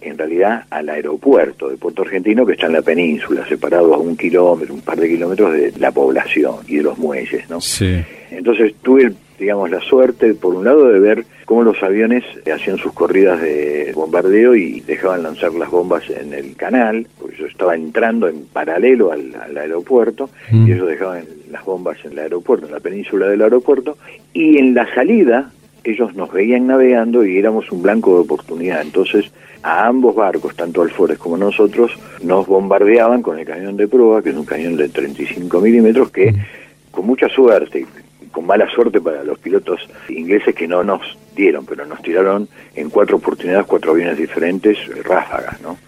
[0.00, 4.16] En realidad al aeropuerto de Puerto Argentino que está en la península, separado a un
[4.16, 7.60] kilómetro, un par de kilómetros de la población y de los muelles, ¿no?
[7.60, 8.00] Sí.
[8.30, 12.92] Entonces tuve digamos, la suerte, por un lado, de ver cómo los aviones hacían sus
[12.92, 18.28] corridas de bombardeo y dejaban lanzar las bombas en el canal, porque yo estaba entrando
[18.28, 20.72] en paralelo al, aeropuerto, y mm.
[20.72, 23.96] ellos dejaban las bombas en el aeropuerto, en la península del aeropuerto,
[24.32, 25.50] y en la salida
[25.84, 28.80] ellos nos veían navegando y éramos un blanco de oportunidad.
[28.80, 29.30] Entonces,
[29.62, 31.92] a ambos barcos, tanto Alfores como nosotros,
[32.22, 36.34] nos bombardeaban con el cañón de proa, que es un cañón de 35 milímetros, que
[36.90, 37.86] con mucha suerte,
[38.34, 42.90] con mala suerte para los pilotos ingleses que no nos dieron, pero nos tiraron en
[42.90, 45.78] cuatro oportunidades, cuatro aviones diferentes, ráfagas, ¿no?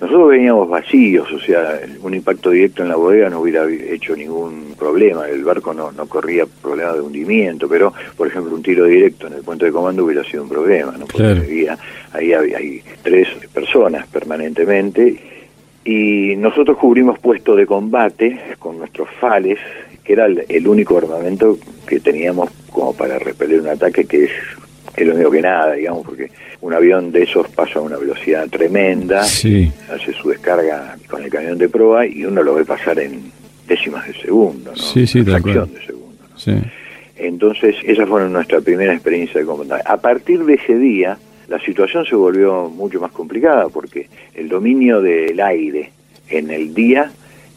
[0.00, 4.74] Nosotros veníamos vacíos, o sea, un impacto directo en la bodega no hubiera hecho ningún
[4.76, 9.28] problema, el barco no, no corría problema de hundimiento, pero, por ejemplo, un tiro directo
[9.28, 11.06] en el puente de comando hubiera sido un problema, ¿no?
[11.06, 11.78] Porque había,
[12.12, 15.16] ahí hay tres personas permanentemente
[15.84, 19.60] y nosotros cubrimos puesto de combate con nuestros fales,
[20.04, 24.30] que era el, único armamento que teníamos como para repeler un ataque que es,
[24.96, 28.48] es lo único que nada, digamos, porque un avión de esos pasa a una velocidad
[28.48, 29.72] tremenda, hace
[30.20, 33.32] su descarga con el cañón de proa y uno lo ve pasar en
[33.66, 34.76] décimas de segundo, ¿no?
[34.76, 36.14] Sí, sí, de segundo.
[37.16, 39.82] Entonces, esa fue nuestra primera experiencia de combate.
[39.86, 41.16] A partir de ese día,
[41.48, 45.90] la situación se volvió mucho más complicada porque el dominio del aire
[46.28, 47.10] en el día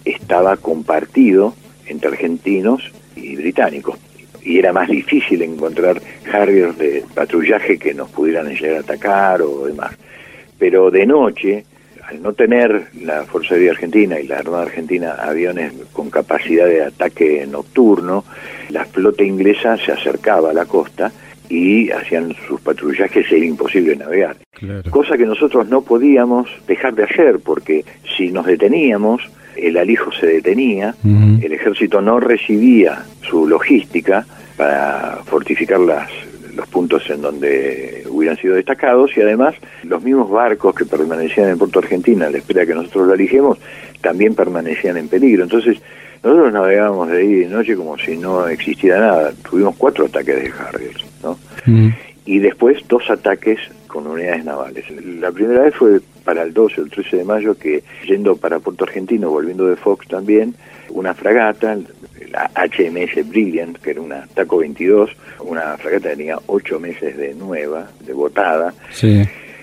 [0.05, 1.55] estaba compartido
[1.89, 3.97] entre argentinos y británicos
[4.47, 9.65] y era más difícil encontrar Harriers de patrullaje que nos pudieran llegar a atacar o
[9.65, 9.93] demás.
[10.57, 11.65] Pero de noche,
[12.07, 16.83] al no tener la Fuerza Aérea Argentina y la Armada Argentina aviones con capacidad de
[16.83, 18.23] ataque nocturno,
[18.69, 21.11] la flota inglesa se acercaba a la costa
[21.49, 24.35] y hacían sus patrullajes era imposible navegar.
[24.89, 27.85] Cosa que nosotros no podíamos dejar de hacer porque
[28.17, 29.21] si nos deteníamos
[29.55, 36.09] el alijo se detenía, el ejército no recibía su logística para fortificar las,
[36.55, 41.57] los puntos en donde hubieran sido destacados y además los mismos barcos que permanecían en
[41.57, 43.57] Puerto Argentina a la espera que nosotros lo alijemos
[44.01, 45.43] también permanecían en peligro.
[45.43, 45.77] Entonces
[46.23, 49.33] nosotros navegábamos de día y de noche como si no existiera nada.
[49.49, 51.37] Tuvimos cuatro ataques de Harriers, ¿no?
[52.25, 54.85] Y después dos ataques con unidades navales.
[55.19, 58.59] La primera vez fue para el 12 o el 13 de mayo que yendo para
[58.59, 60.55] Puerto Argentino, volviendo de Fox también,
[60.89, 61.77] una fragata,
[62.29, 67.33] la HMS Brilliant, que era una Taco 22, una fragata que tenía ocho meses de
[67.33, 68.73] nueva, de botada.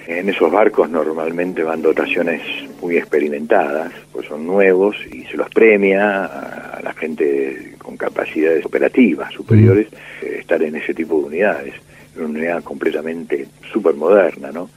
[0.07, 2.43] En esos barcos normalmente van dotaciones
[2.81, 9.33] muy experimentadas, pues son nuevos y se los premia a la gente con capacidades operativas
[9.33, 9.89] superiores
[10.23, 11.75] eh, estar en ese tipo de unidades.
[12.17, 14.69] Una unidad completamente súper moderna, ¿no?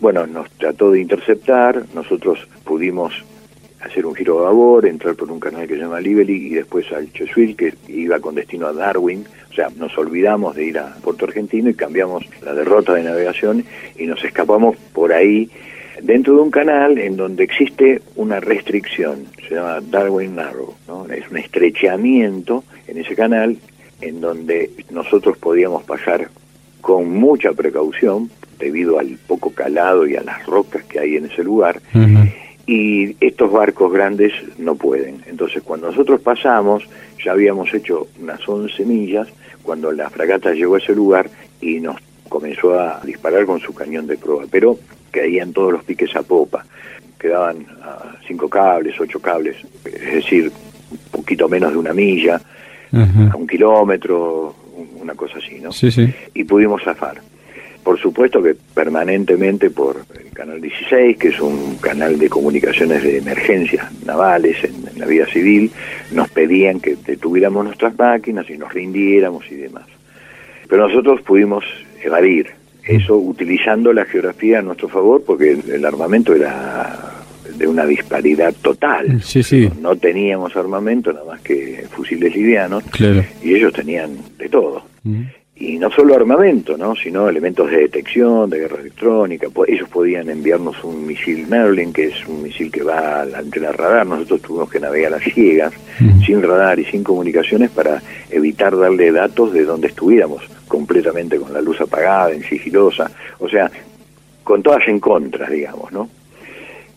[0.00, 3.12] Bueno, nos trató de interceptar, nosotros pudimos
[3.80, 6.90] hacer un giro a babor, entrar por un canal que se llama Lively y después
[6.92, 9.24] al Chesuil, que iba con destino a Darwin.
[9.52, 13.64] O sea, nos olvidamos de ir a Puerto Argentino y cambiamos la derrota de navegación
[13.98, 15.50] y nos escapamos por ahí
[16.02, 21.06] dentro de un canal en donde existe una restricción, se llama Darwin Narrow, ¿no?
[21.06, 23.58] es un estrechamiento en ese canal
[24.00, 26.28] en donde nosotros podíamos pasar
[26.80, 31.44] con mucha precaución debido al poco calado y a las rocas que hay en ese
[31.44, 31.80] lugar.
[32.64, 35.20] Y estos barcos grandes no pueden.
[35.26, 36.88] Entonces, cuando nosotros pasamos,
[37.24, 39.28] ya habíamos hecho unas 11 millas,
[39.62, 41.96] cuando la fragata llegó a ese lugar y nos
[42.28, 44.78] comenzó a disparar con su cañón de proa, pero
[45.10, 46.64] caían todos los piques a popa.
[47.18, 50.50] Quedaban a cinco cables, ocho cables, es decir,
[50.90, 52.40] un poquito menos de una milla,
[52.92, 54.54] a un kilómetro,
[55.00, 55.72] una cosa así, ¿no?
[55.72, 56.12] Sí, sí.
[56.34, 57.20] Y pudimos zafar.
[57.82, 63.18] Por supuesto que permanentemente por el Canal 16, que es un canal de comunicaciones de
[63.18, 65.70] emergencias navales en, la vida civil,
[66.12, 69.84] nos pedían que detuviéramos nuestras máquinas y nos rindiéramos y demás.
[70.68, 71.64] Pero nosotros pudimos
[72.02, 72.50] evadir
[72.84, 77.24] eso utilizando la geografía a nuestro favor porque el, armamento era
[77.56, 79.20] de una disparidad total.
[79.22, 79.68] Sí, sí.
[79.80, 82.84] No teníamos armamento nada más que fusiles livianos
[83.42, 84.84] y ellos tenían de todo
[85.54, 86.96] y no solo armamento, ¿no?
[86.96, 89.48] sino elementos de detección, de guerra electrónica.
[89.68, 94.06] Ellos podían enviarnos un misil Merlin, que es un misil que va ante la radar.
[94.06, 95.72] Nosotros tuvimos que navegar a ciegas,
[96.24, 101.60] sin radar y sin comunicaciones, para evitar darle datos de donde estuviéramos, completamente con la
[101.60, 103.10] luz apagada, en sigilosa.
[103.38, 103.70] O sea,
[104.42, 106.08] con todas en contra, digamos, ¿no?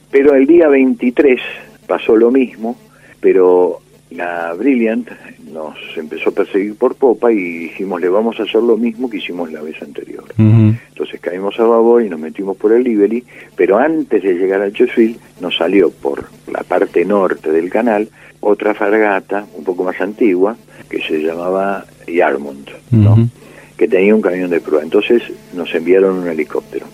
[0.09, 1.41] Pero el día 23
[1.85, 2.77] pasó lo mismo,
[3.19, 5.09] pero la Brilliant
[5.55, 9.17] nos empezó a perseguir por popa y dijimos, le vamos a hacer lo mismo que
[9.17, 10.25] hicimos la vez anterior.
[10.37, 13.23] Entonces caímos a babor y nos metimos por el Liberty,
[13.55, 18.09] pero antes de llegar al Chesuil nos salió por la parte norte del canal
[18.41, 20.57] otra fragata un poco más antigua
[20.89, 23.29] que se llamaba Yarmouth, ¿no?
[23.77, 24.83] que tenía un camión de prueba.
[24.83, 26.85] Entonces nos enviaron un helicóptero.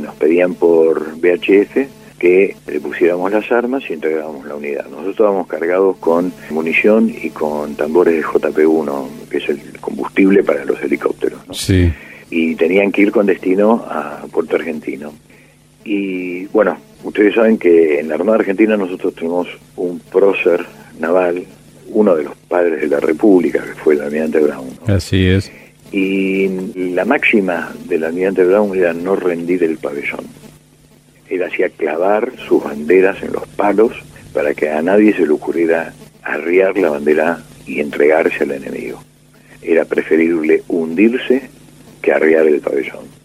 [0.00, 4.84] Nos pedían por VHF que le pusiéramos las armas y entregábamos la unidad.
[4.84, 10.64] Nosotros estábamos cargados con munición y con tambores de JP-1, que es el combustible para
[10.66, 11.40] los helicópteros.
[11.52, 11.90] Sí.
[12.30, 15.12] y tenían que ir con destino a Puerto Argentino.
[15.84, 20.64] Y bueno, ustedes saben que en la Armada Argentina nosotros tenemos un prócer
[21.00, 21.42] naval,
[21.88, 24.68] uno de los padres de la República, que fue el almirante Brown.
[24.86, 25.50] Así es.
[25.90, 26.48] Y
[26.94, 30.26] la máxima del almirante Brown era no rendir el pabellón.
[31.30, 33.92] Él hacía clavar sus banderas en los palos
[34.34, 39.02] para que a nadie se le ocurriera arriar la bandera y entregarse al enemigo.
[39.62, 41.42] Era preferible hundirse
[42.02, 43.20] que arriar el pabellón.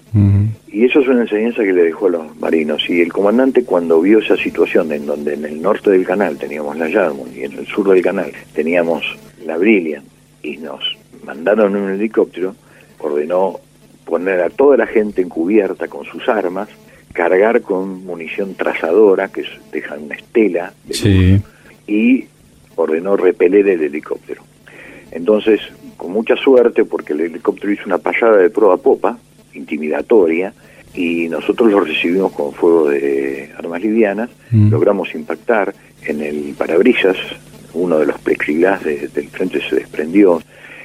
[0.67, 2.89] Y eso es una enseñanza que le dejó a los marinos.
[2.89, 6.77] Y el comandante cuando vio esa situación en donde en el norte del canal teníamos
[6.77, 9.05] la Yarmouth y en el sur del canal teníamos
[9.45, 10.05] la Brilliant
[10.43, 12.55] y nos mandaron un helicóptero,
[12.99, 13.59] ordenó
[14.05, 16.67] poner a toda la gente encubierta con sus armas,
[17.15, 20.73] cargar con munición trazadora, que deja una estela,
[21.87, 22.25] y
[22.75, 24.43] ordenó repeler el helicóptero.
[25.11, 25.61] Entonces,
[25.95, 29.17] con mucha suerte, porque el helicóptero hizo una payada de proa popa,
[29.53, 30.53] intimidatoria,
[30.93, 34.69] y nosotros lo recibimos con fuego de armas livianas, mm.
[34.69, 35.73] logramos impactar
[36.03, 37.17] en el parabrisas,
[37.73, 40.41] uno de los plexiglas del frente se desprendió,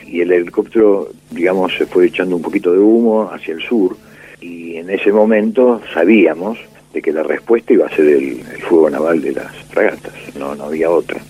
[0.07, 3.97] y el helicóptero, digamos, se fue echando un poquito de humo hacia el sur,
[4.41, 6.59] y en ese momento sabíamos
[6.93, 10.65] de que la respuesta iba a ser el, fuego naval de las fragatas, no, no
[10.65, 11.21] había otra.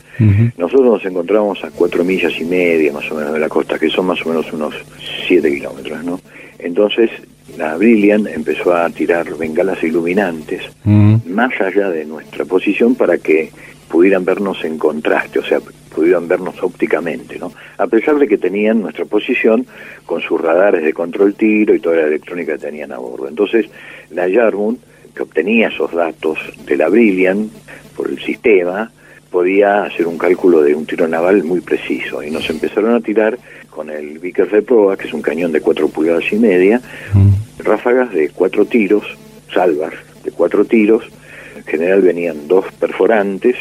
[0.59, 3.89] Nosotros nos encontramos a cuatro millas y media más o menos de la costa, que
[3.89, 4.75] son más o menos unos
[5.27, 6.21] siete kilómetros, ¿no?
[6.59, 7.11] Entonces
[7.57, 13.51] la Brilliant empezó a tirar bengalas iluminantes más allá de nuestra posición para que
[13.91, 15.59] pudieran vernos en contraste, o sea,
[15.93, 17.53] pudieran vernos ópticamente, ¿no?
[17.77, 19.67] A pesar de que tenían nuestra posición
[20.07, 23.27] con sus radares de control tiro y toda la electrónica que tenían a bordo.
[23.27, 23.67] Entonces,
[24.11, 24.79] la Yarmouth,
[25.13, 27.53] que obtenía esos datos de la Brilliant
[27.97, 28.93] por el sistema,
[29.29, 33.39] podía hacer un cálculo de un tiro naval muy preciso y nos empezaron a tirar
[33.71, 36.81] con el Vickers de proa, que es un cañón de cuatro pulgadas y media,
[37.13, 37.63] mm.
[37.65, 39.05] ráfagas de cuatro tiros,
[39.53, 41.05] salvas de cuatro tiros,
[41.57, 43.57] en general venían dos perforantes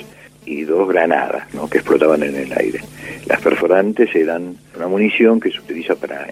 [0.50, 1.70] y dos granadas ¿no?
[1.70, 2.82] que explotaban en el aire.
[3.28, 6.26] Las perforantes eran una munición que se utiliza para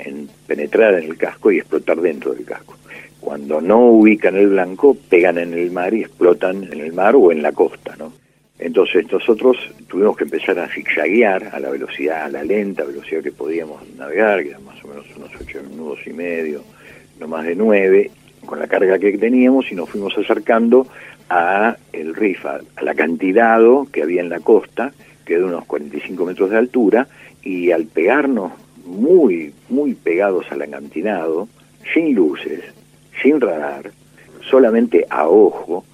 [0.47, 2.75] penetrar en el casco y explotar dentro del casco.
[3.19, 7.31] Cuando no ubican el blanco, pegan en el mar y explotan en el mar o
[7.31, 8.11] en la costa, ¿no?
[8.57, 9.55] Entonces nosotros
[9.87, 14.41] tuvimos que empezar a zigzaguear a la velocidad, a la lenta velocidad que podíamos navegar,
[14.41, 16.63] que eran más o menos unos ocho minutos y medio,
[17.19, 18.09] no más de nueve,
[18.47, 20.87] con la carga que teníamos y nos fuimos acercando
[21.29, 24.93] a el rifa, al acantilado que había en la costa,
[25.25, 27.07] que era de unos 45 metros de altura,
[27.43, 28.53] y al pegarnos
[28.85, 31.47] muy, muy pegados al acantilado,
[31.93, 32.61] sin luces,
[33.21, 33.91] sin radar,
[34.49, 35.85] solamente a ojo,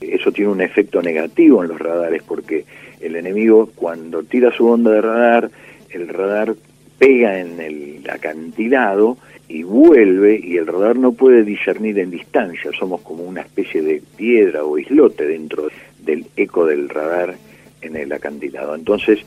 [0.00, 2.64] eso tiene un efecto negativo en los radares porque
[3.00, 5.50] el enemigo cuando tira su onda de radar,
[5.90, 6.54] el radar
[6.98, 9.16] pega en el acantilado
[9.52, 14.02] y vuelve y el radar no puede discernir en distancia, somos como una especie de
[14.16, 15.68] piedra o islote dentro
[16.02, 17.36] del eco del radar
[17.82, 18.74] en el acantilado.
[18.74, 19.18] Entonces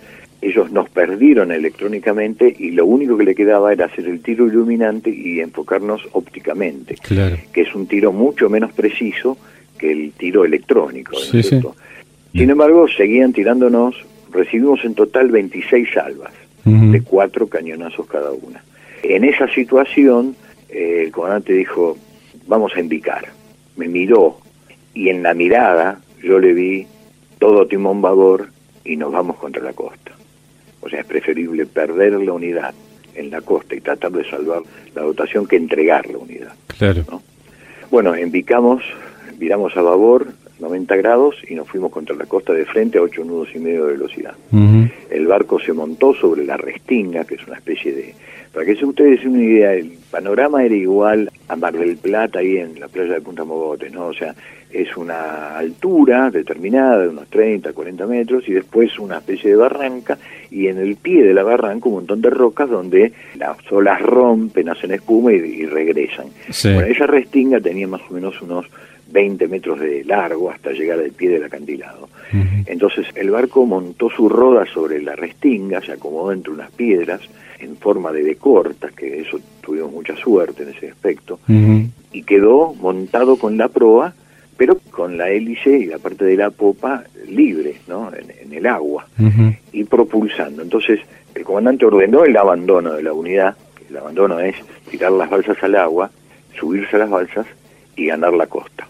[0.42, 5.12] ellos nos perdieron electrónicamente y lo único que le quedaba era hacer el tiro iluminante
[5.12, 6.96] y enfocarnos ópticamente,
[7.54, 9.38] que es un tiro mucho menos preciso
[9.78, 11.18] que el tiro electrónico.
[12.34, 13.96] Sin embargo, seguían tirándonos,
[14.32, 16.34] recibimos en total 26 salvas,
[16.64, 18.64] de cuatro cañonazos cada una.
[19.14, 20.36] En esa situación,
[20.70, 21.98] eh, el comandante dijo,
[22.48, 23.28] vamos a indicar.
[23.76, 24.40] Me miró
[24.94, 26.88] y en la mirada yo le vi
[27.40, 28.50] todo timón babor
[28.84, 30.12] y nos vamos contra la costa.
[30.82, 32.74] O sea, es preferible perder la unidad
[33.16, 34.62] en la costa y tratar de salvar
[34.94, 36.54] la dotación que entregar la unidad.
[36.78, 37.22] Claro.
[37.90, 38.84] Bueno, indicamos
[39.38, 40.28] viramos a babor
[40.60, 43.86] 90 grados y nos fuimos contra la costa de frente a 8 nudos y medio
[43.86, 44.36] de velocidad.
[45.10, 48.16] El barco se montó sobre la restinga, que es una especie de...
[48.54, 52.58] Para que ustedes den una idea, el panorama era igual a Mar del Plata, ahí
[52.58, 54.08] en la playa de Punta Mogote, ¿no?
[54.08, 54.34] O sea,
[54.72, 60.18] es una altura determinada de unos 30, 40 metros y después una especie de barranca
[60.52, 64.70] y en el pie de la barranca un montón de rocas donde las olas rompen,
[64.70, 66.28] hacen espuma y, regresan.
[66.64, 68.66] Bueno, esa restinga tenía más o menos unos
[69.12, 72.10] 20 metros de largo hasta llegar al pie del acantilado.
[72.66, 77.22] Entonces el barco montó su roda sobre la restinga, se acomodó entre unas piedras
[77.60, 83.38] en forma de decortas, que eso tuvimos mucha suerte en ese aspecto, y quedó montado
[83.38, 84.14] con la proa,
[84.58, 88.12] pero con la hélice y la parte de la popa libre, ¿no?
[88.14, 89.08] en, el agua,
[89.72, 90.62] y propulsando.
[90.62, 91.00] Entonces
[91.34, 93.56] el comandante ordenó el abandono de la unidad,
[93.90, 94.56] el abandono es
[94.90, 96.10] tirar las balsas al agua,
[96.58, 97.46] subirse a las balsas
[97.96, 98.88] y ganar la costa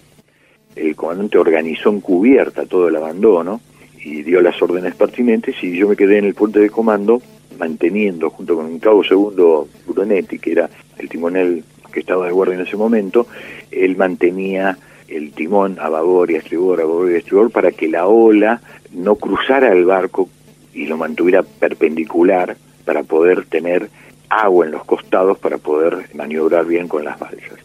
[0.75, 3.61] el comandante organizó en cubierta todo el abandono
[4.03, 7.21] y dio las órdenes pertinentes y yo me quedé en el puente de comando
[7.57, 12.55] manteniendo junto con un cabo segundo Brunetti, que era el timonel que estaba de guardia
[12.55, 13.27] en ese momento,
[13.71, 17.71] él mantenía el timón a babor y a estribor, a babor y a estribor, para
[17.71, 18.61] que la ola
[18.91, 20.29] no cruzara el barco
[20.73, 23.89] y lo mantuviera perpendicular para poder tener
[24.43, 27.59] agua en los costados para poder maniobrar bien con las balsas.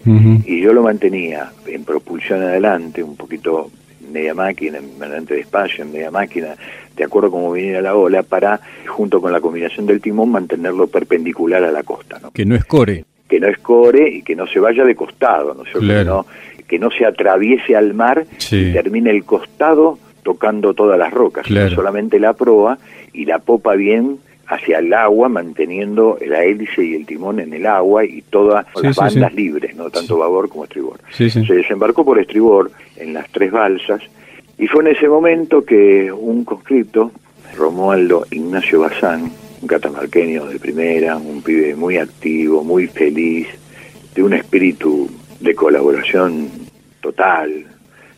[0.45, 3.71] Y yo lo mantenía en propulsión adelante, un poquito
[4.11, 6.55] media máquina, adelante despacio, en media máquina,
[6.97, 10.87] de acuerdo a cómo viniera la ola, para, junto con la combinación del timón, mantenerlo
[10.87, 12.19] perpendicular a la costa.
[12.21, 12.31] ¿no?
[12.31, 13.05] Que no escore.
[13.29, 15.63] Que no escore y que no se vaya de costado, ¿no?
[15.63, 16.27] Que, no,
[16.67, 22.19] que no se atraviese al mar y termine el costado tocando todas las rocas, solamente
[22.19, 22.79] la proa
[23.13, 24.19] y la popa bien
[24.51, 28.97] hacia el agua, manteniendo la hélice y el timón en el agua y todas las
[28.97, 31.01] bandas libres, no tanto babor como estribor.
[31.13, 34.03] Se desembarcó por estribor en las tres balsas
[34.59, 37.13] y fue en ese momento que un conscripto,
[37.57, 39.31] Romualdo Ignacio Bazán,
[39.63, 43.47] un catamarqueño de primera, un pibe muy activo, muy feliz,
[44.15, 46.49] de un espíritu de colaboración
[47.01, 47.67] total,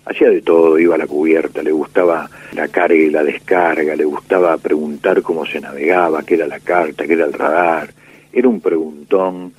[0.05, 4.05] hacía de todo, iba a la cubierta, le gustaba la carga y la descarga, le
[4.05, 7.91] gustaba preguntar cómo se navegaba, qué era la carta, qué era el radar,
[8.33, 9.53] era un preguntón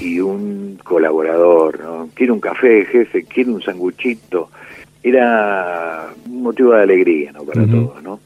[0.00, 2.08] y un colaborador, ¿no?
[2.14, 4.50] Quiere un café, jefe, quiere un sanguchito,
[5.02, 7.44] era un motivo de alegría, ¿no?
[7.44, 8.20] Para todos, ¿no?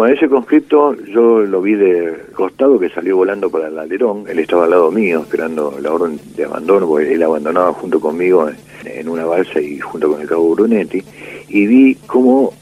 [0.00, 4.38] Bueno, ese conscripto yo lo vi de costado que salió volando para el alerón, él
[4.38, 8.48] estaba al lado mío esperando la orden de abandono, porque él abandonaba junto conmigo
[8.86, 11.02] en una balsa y junto con el cabo Brunetti,
[11.50, 12.54] y vi cómo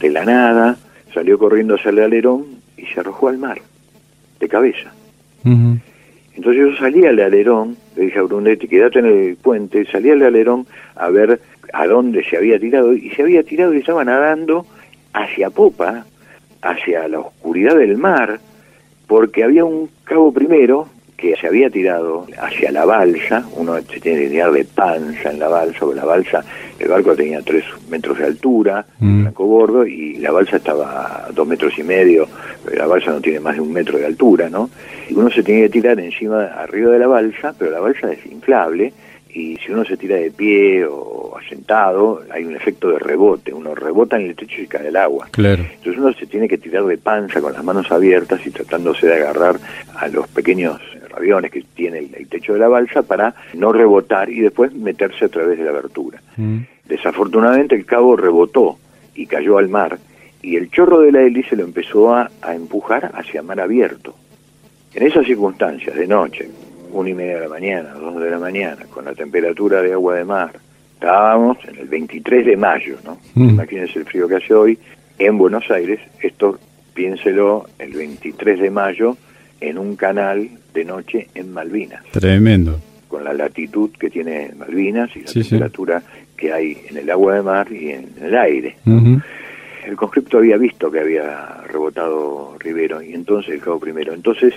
[0.00, 0.76] de la nada
[1.14, 3.62] salió corriendo hacia el alerón y se arrojó al mar,
[4.40, 4.92] de cabeza.
[5.44, 10.24] Entonces yo salí al alerón, le dije a Brunetti, quédate en el puente, salí al
[10.24, 10.66] alerón
[10.96, 11.40] a ver
[11.72, 14.66] a dónde se había tirado, y se había tirado y estaba nadando
[15.12, 16.06] hacia popa,
[16.62, 18.40] hacia la oscuridad del mar,
[19.06, 20.88] porque había un cabo primero
[21.22, 25.38] que se había tirado hacia la balsa, uno se tiene que tirar de panza en
[25.38, 26.44] la balsa, porque la balsa,
[26.80, 29.22] el barco tenía tres metros de altura, mm.
[29.22, 32.26] blanco bordo, y la balsa estaba a dos metros y medio,
[32.74, 34.68] la balsa no tiene más de un metro de altura, ¿no?
[35.08, 38.26] Y uno se tiene que tirar encima, arriba de la balsa, pero la balsa es
[38.26, 38.92] inflable,
[39.34, 43.74] y si uno se tira de pie o asentado, hay un efecto de rebote, uno
[43.74, 45.28] rebota en el techo y cae el agua.
[45.30, 45.62] Claro.
[45.62, 49.14] Entonces uno se tiene que tirar de panza con las manos abiertas y tratándose de
[49.14, 49.58] agarrar
[49.96, 50.80] a los pequeños
[51.16, 55.28] aviones que tiene el, techo de la balsa para no rebotar y después meterse a
[55.28, 56.20] través de la abertura.
[56.36, 56.60] Mm.
[56.86, 58.78] Desafortunadamente el cabo rebotó
[59.14, 59.98] y cayó al mar
[60.42, 64.14] y el chorro de la hélice lo empezó a, a empujar hacia mar abierto.
[64.94, 66.50] En esas circunstancias, de noche,
[66.92, 70.16] una y media de la mañana, dos de la mañana, con la temperatura de agua
[70.16, 70.52] de mar,
[70.94, 73.18] estábamos en el 23 de mayo, ¿no?
[73.34, 73.50] Mm.
[73.50, 74.78] Imagínense el frío que hace hoy
[75.18, 76.58] en Buenos Aires, esto
[76.94, 79.16] piénselo el 23 de mayo
[79.60, 82.02] en un canal de noche en Malvinas.
[82.12, 82.78] Tremendo.
[83.08, 86.02] Con la latitud que tiene Malvinas y la temperatura
[86.36, 88.76] que hay en el agua de mar y en el aire.
[89.84, 94.12] El conscripto había visto que había rebotado Rivero y entonces el cabo primero.
[94.12, 94.54] Entonces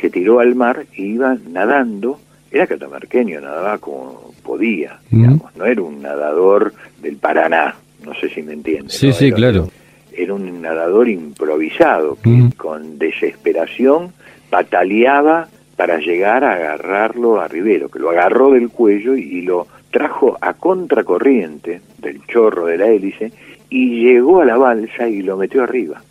[0.00, 2.20] se tiró al mar y iba nadando.
[2.50, 5.54] Era catamarqueño, nadaba como podía, digamos.
[5.56, 6.72] No era un nadador
[7.02, 7.74] del Paraná,
[8.04, 8.94] no sé si me entiendes.
[8.94, 9.68] Sí, sí, claro.
[10.12, 14.12] Era un nadador improvisado que con desesperación
[14.48, 20.36] pataleaba para llegar a agarrarlo a Rivero, que lo agarró del cuello y lo trajo
[20.40, 23.32] a contracorriente del chorro de la hélice
[23.70, 26.02] y llegó a la balsa y lo metió arriba.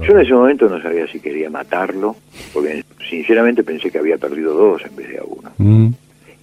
[0.00, 2.14] Yo en ese momento no sabía si quería matarlo,
[2.52, 5.50] porque sinceramente pensé que había perdido dos en vez de a uno.
[5.58, 5.88] Mm.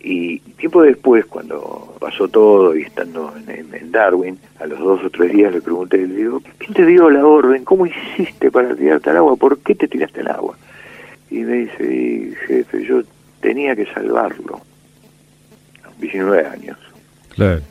[0.02, 5.10] Y tiempo después, cuando pasó todo y estando en, en, Darwin, a los dos o
[5.10, 7.64] tres días le pregunté, le digo, ¿quién te dio la orden?
[7.64, 9.36] ¿Cómo hiciste para tirarte al agua?
[9.36, 10.58] ¿Por qué te tiraste al agua?
[11.32, 13.02] Y me dice, jefe, yo
[13.40, 14.62] tenía que salvarlo.
[16.00, 16.78] 19 años.
[17.30, 17.62] Claro.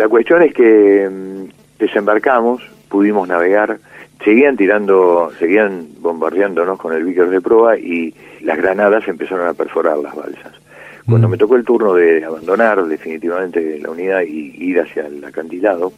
[0.00, 3.76] La cuestión es que mm, desembarcamos, pudimos navegar,
[4.24, 9.98] seguían tirando, seguían bombardeándonos con el Vickers de proa y las granadas empezaron a perforar
[9.98, 10.54] las balsas.
[11.04, 11.30] Cuando mm.
[11.30, 15.92] me tocó el turno de abandonar definitivamente la unidad y ir hacia el acantilado,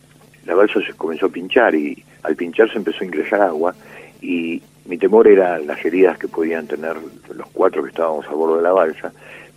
[0.47, 3.73] la balsa se comenzó a pinchar y al pinchar se empezó a ingresar agua
[4.21, 6.97] y mi temor era las heridas que podían tener
[7.37, 9.13] los cuatro que estábamos a bordo de la balsa,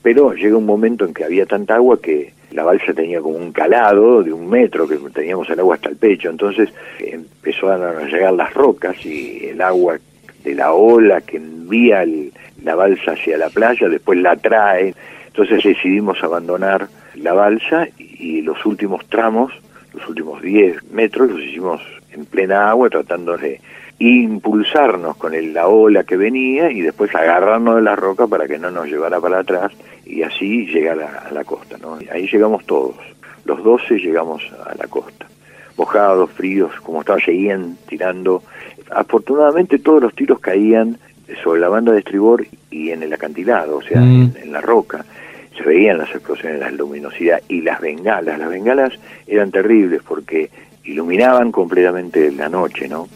[0.06, 3.51] pero llega un momento en que había tanta agua que la balsa tenía como un
[3.51, 8.34] calado de un metro, que teníamos el agua hasta el pecho, entonces empezó a llegar
[8.34, 9.97] las rocas y el agua
[10.43, 12.06] de la ola que envía
[12.64, 14.93] la balsa hacia la playa, después la trae,
[15.26, 19.53] entonces decidimos abandonar la balsa y los últimos tramos
[19.91, 21.82] los últimos 10 metros los hicimos
[22.12, 23.60] en plena agua tratando de
[24.00, 28.58] impulsarnos con el, la ola que venía y después agarrarnos de la roca para que
[28.58, 29.72] no nos llevara para atrás
[30.06, 31.78] y así llegar a, la costa.
[31.78, 31.98] ¿no?
[32.12, 32.96] Ahí llegamos todos,
[33.46, 35.28] los 12 llegamos a la costa,
[35.78, 38.43] mojados, fríos, como estaba Cheyenne tirando.
[38.91, 40.98] Afortunadamente todos los tiros caían
[41.43, 44.34] sobre la banda de estribor y en el acantilado, o sea, mm.
[44.43, 45.06] en, la roca.
[45.58, 48.38] Se veían las explosiones, la luminosidad y las bengalas.
[48.38, 48.93] Las bengalas
[49.26, 50.50] eran terribles porque
[50.84, 53.08] iluminaban completamente la noche, ¿no?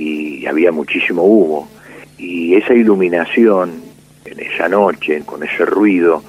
[0.00, 1.68] Y había muchísimo humo.
[2.16, 3.82] Y esa iluminación
[4.24, 6.22] en esa noche, con ese ruido,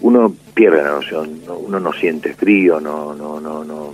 [0.00, 3.92] uno pierde la noción, uno no siente frío, no, no, no, no.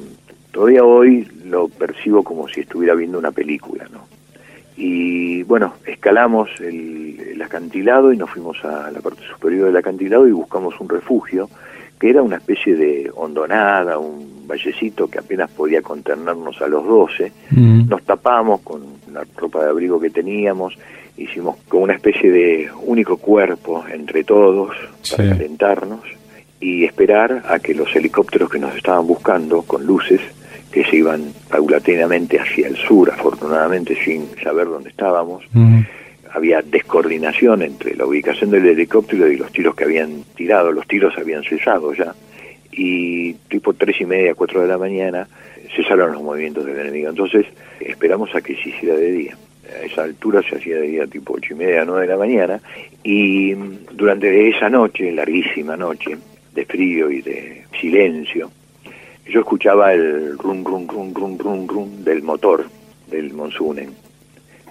[0.50, 4.06] Todavía hoy lo percibo como si estuviera viendo una película, ¿no?
[4.76, 10.26] Y bueno, escalamos el, el, acantilado y nos fuimos a la parte superior del acantilado
[10.26, 11.48] y buscamos un refugio,
[11.98, 17.32] que era una especie de hondonada, un vallecito que apenas podía contenernos a los 12.
[17.50, 17.88] Mm.
[17.88, 18.82] Nos tapamos con
[19.12, 20.76] la ropa de abrigo que teníamos,
[21.16, 24.76] hicimos como una especie de único cuerpo entre todos
[25.10, 26.00] para calentarnos
[26.60, 30.20] y esperar a que los helicópteros que nos estaban buscando con luces
[30.72, 35.44] que se iban paulatinamente hacia el sur, afortunadamente sin saber dónde estábamos.
[36.34, 40.72] Había descoordinación entre la ubicación del helicóptero y los tiros que habían tirado.
[40.72, 42.12] Los tiros habían cesado ya.
[42.72, 45.28] Y tipo tres y media, cuatro de la mañana,
[45.76, 47.08] cesaron los movimientos del enemigo.
[47.08, 47.46] Entonces
[47.78, 49.38] esperamos a que se hiciera de día.
[49.80, 52.60] A esa altura se hacía de día tipo ocho y media, nueve de la mañana.
[53.04, 53.54] Y
[53.92, 56.18] durante esa noche, larguísima noche,
[56.52, 58.50] de frío y de silencio,
[59.26, 62.66] yo escuchaba el rum, rum, rum, rum, rum, rum del motor
[63.08, 64.03] del Monsunen.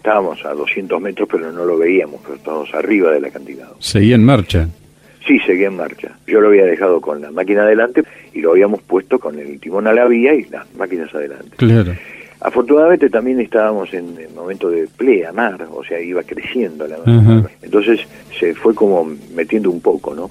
[0.03, 3.77] Estábamos a 200 metros, pero no lo veíamos, pero estábamos arriba del acantilado.
[3.79, 4.67] ¿Seguía en marcha?
[5.25, 6.09] Sí, seguía en marcha.
[6.27, 9.87] Yo lo había dejado con la máquina adelante y lo habíamos puesto con el timón
[9.87, 11.55] a la vía y las máquinas adelante.
[11.55, 11.95] Claro.
[12.41, 17.49] Afortunadamente también estábamos en el momento de plea, mar, o sea, iba creciendo la mar.
[17.61, 18.01] Entonces
[18.37, 20.29] se fue como metiendo un poco, ¿no?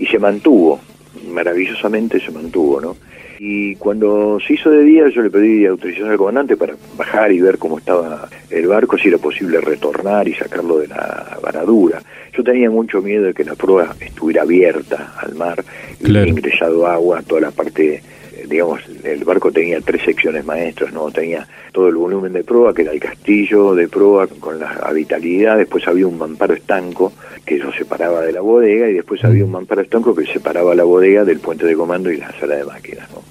[0.00, 0.80] Y se mantuvo,
[1.28, 2.96] maravillosamente se mantuvo, ¿no?
[3.38, 7.40] Y cuando se hizo de día yo le pedí autorización al comandante para bajar y
[7.40, 12.02] ver cómo estaba el barco, si era posible retornar y sacarlo de la varadura.
[12.32, 15.64] Yo tenía mucho miedo de que la prueba estuviera abierta al mar,
[16.00, 18.02] y ingresado agua, toda la parte
[18.48, 21.10] digamos, el barco tenía tres secciones maestras, ¿no?
[21.10, 25.58] Tenía todo el volumen de proa, que era el castillo de proa con la habitabilidad,
[25.58, 27.12] después había un mamparo estanco
[27.44, 30.84] que lo separaba de la bodega y después había un mamparo estanco que separaba la
[30.84, 33.22] bodega del puente de comando y la sala de máquinas, ¿no?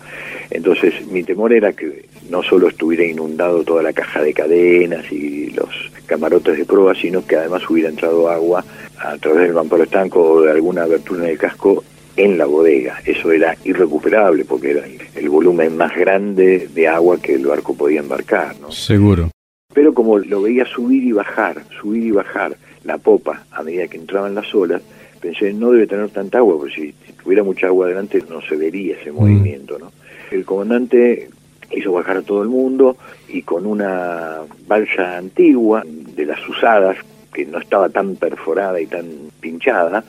[0.50, 5.50] Entonces mi temor era que no solo estuviera inundado toda la caja de cadenas y
[5.52, 5.70] los
[6.06, 8.64] camarotes de proa, sino que además hubiera entrado agua
[9.00, 11.84] a través del mamparo estanco o de alguna abertura en el casco
[12.16, 13.02] en la bodega.
[13.06, 14.84] Eso era irrecuperable porque era
[15.16, 18.56] el, volumen más grande de agua que el barco podía embarcar.
[18.60, 18.72] ¿no?
[18.72, 19.32] Seguro.
[19.74, 23.98] Pero como lo veía subir y bajar, subir y bajar la popa a medida que
[23.98, 24.82] entraban las olas,
[25.20, 28.96] pensé, no debe tener tanta agua, porque si, tuviera mucha agua adelante no se vería
[28.96, 29.16] ese mm.
[29.16, 29.80] movimiento.
[29.80, 29.92] ¿no?
[30.32, 31.30] El comandante
[31.72, 32.98] hizo bajar a todo el mundo
[33.28, 36.98] y con una balsa antigua de las usadas,
[37.34, 39.08] que no estaba tan perforada y tan
[39.40, 40.04] pinchada,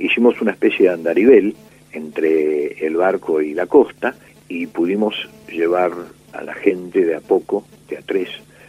[0.00, 1.54] hicimos una especie de andarivel
[1.92, 4.14] entre el barco y la costa
[4.48, 5.14] y pudimos
[5.48, 5.92] llevar
[6.32, 8.28] a la gente de a poco, de a tres,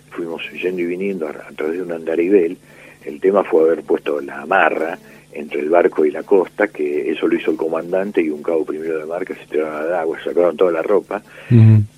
[0.09, 2.57] fuimos yendo y viniendo a, través de un andarivel.
[3.05, 4.97] El tema fue haber puesto la amarra
[5.33, 8.65] entre el barco y la costa, que eso lo hizo el comandante y un cabo
[8.65, 11.23] primero de mar que se tiraron al agua, sacaron toda la ropa.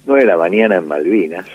[0.06, 1.46] No era mañana en Malvinas,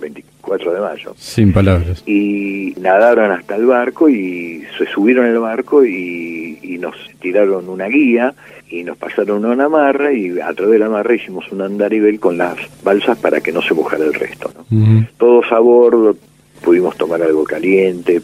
[0.00, 1.14] 24 de mayo.
[1.16, 2.02] Sin palabras.
[2.06, 7.86] Y nadaron hasta el barco y se subieron el barco y, y nos tiraron una
[7.86, 8.34] guía
[8.68, 12.38] y nos pasaron una amarra y a través de la amarra hicimos un andarivel con
[12.38, 14.50] las balsas para que no se mojara el resto.
[14.70, 15.06] ¿no?
[15.18, 16.16] Todos a bordo,
[16.62, 18.22] pudimos tomar algo caliente,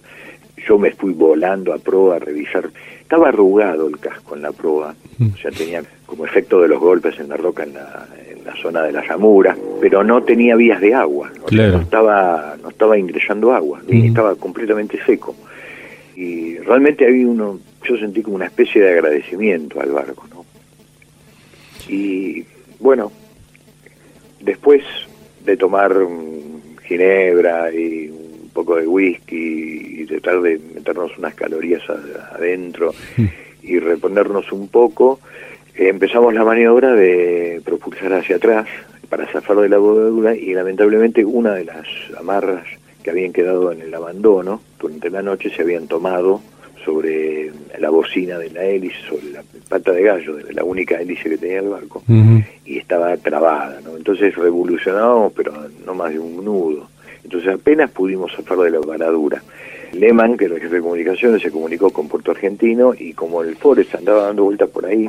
[0.66, 2.70] yo me fui volando a proa a revisar.
[3.00, 7.18] Estaba arrugado el casco en la proa, o sea, tenía como efecto de los golpes
[7.20, 8.06] en la roca en la,
[8.44, 12.98] la zona de la llamura, pero no tenía vías de agua, no estaba no estaba
[12.98, 15.34] ingresando agua, estaba completamente seco.
[16.16, 20.44] Y realmente había uno, yo sentí como una especie de agradecimiento al barco, ¿no?
[21.88, 22.44] Y
[22.78, 23.10] bueno,
[24.40, 24.82] después
[25.44, 25.94] de tomar
[26.84, 31.82] ginebra y un poco de whisky y tratar de meternos unas calorías
[32.32, 32.94] adentro
[33.62, 35.20] y reponernos un poco,
[35.74, 38.66] empezamos la maniobra de propulsar hacia atrás
[39.08, 41.86] para zafar de la bodega y lamentablemente una de las
[42.18, 42.64] amarras
[43.02, 46.40] que habían quedado en el abandono durante la noche se habían tomado
[46.84, 51.28] sobre la bocina de la hélice, sobre la pata de gallo, de la única hélice
[51.30, 52.02] que tenía el barco,
[52.64, 53.96] y estaba trabada, ¿no?
[53.96, 55.52] Entonces revolucionábamos, pero
[55.84, 56.88] no más de un nudo.
[57.22, 59.42] Entonces apenas pudimos zafar de la varadura.
[59.92, 63.56] Lehman, que era el jefe de comunicaciones, se comunicó con Puerto Argentino y como el
[63.56, 65.08] Forest andaba dando vueltas por ahí,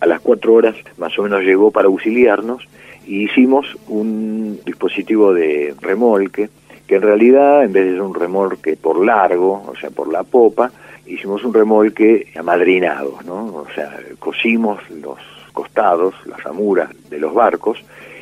[0.00, 2.66] a las cuatro horas más o menos llegó para auxiliarnos
[3.06, 6.48] y hicimos un dispositivo de remolque
[6.86, 10.24] que en realidad en vez de ser un remolque por largo, o sea, por la
[10.24, 10.72] popa,
[11.06, 13.46] hicimos un remolque amadrinado, ¿no?
[13.46, 15.18] O sea, cosimos los
[15.52, 17.78] costados, las amuras de los barcos,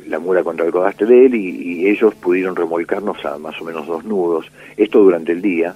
[0.07, 3.87] la mura contra el codaste de él y, ellos pudieron remolcarnos a más o menos
[3.87, 4.45] dos nudos,
[4.77, 5.75] esto durante el día,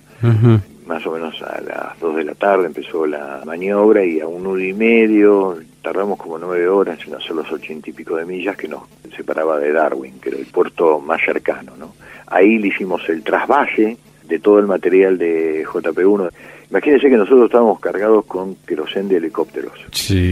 [0.86, 4.42] más o menos a las dos de la tarde empezó la maniobra y a un
[4.42, 8.56] nudo y medio, tardamos como nueve horas en hacer los ochenta y pico de millas
[8.56, 8.82] que nos
[9.16, 11.94] separaba de Darwin, que era el puerto más cercano, ¿no?
[12.26, 16.30] Ahí le hicimos el trasvase de todo el material de JP1.
[16.70, 19.72] Imagínense que nosotros estábamos cargados con querosén de helicópteros,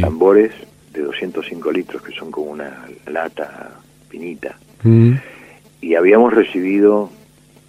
[0.01, 0.53] tambores
[0.92, 3.70] de 205 litros, que son como una lata
[4.09, 4.57] finita.
[4.82, 5.12] Mm.
[5.82, 7.11] Y habíamos recibido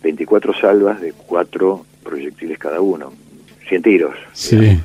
[0.01, 3.11] 24 salvas de cuatro proyectiles cada uno,
[3.67, 4.15] 100 tiros.
[4.33, 4.79] Sí.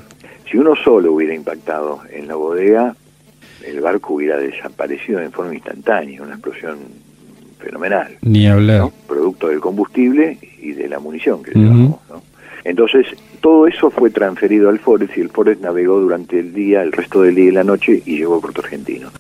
[0.51, 2.95] Si uno solo hubiera impactado en la bodega,
[3.64, 6.79] el barco hubiera desaparecido en forma instantánea, una explosión
[7.59, 8.17] fenomenal.
[8.23, 8.91] Ni hablar.
[9.09, 11.99] Producto del combustible y de la munición que llevamos.
[12.64, 13.07] Entonces,
[13.41, 17.23] todo eso fue transferido al Forest y el Forest navegó durante el día, el resto
[17.23, 19.11] del día y la noche y llegó a Puerto Argentino.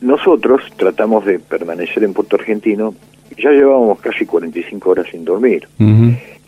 [0.00, 2.94] Nosotros tratamos de permanecer en Puerto Argentino,
[3.36, 5.66] ya llevábamos casi 45 horas sin dormir.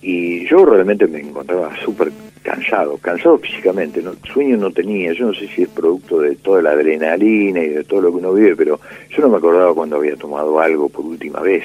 [0.03, 2.13] Y yo realmente me encontraba súper
[2.43, 4.13] cansado, cansado físicamente, ¿no?
[4.33, 7.83] sueño no tenía, yo no sé si es producto de toda la adrenalina y de
[7.83, 8.79] todo lo que uno vive, pero
[9.11, 11.65] yo no me acordaba cuando había tomado algo por última vez.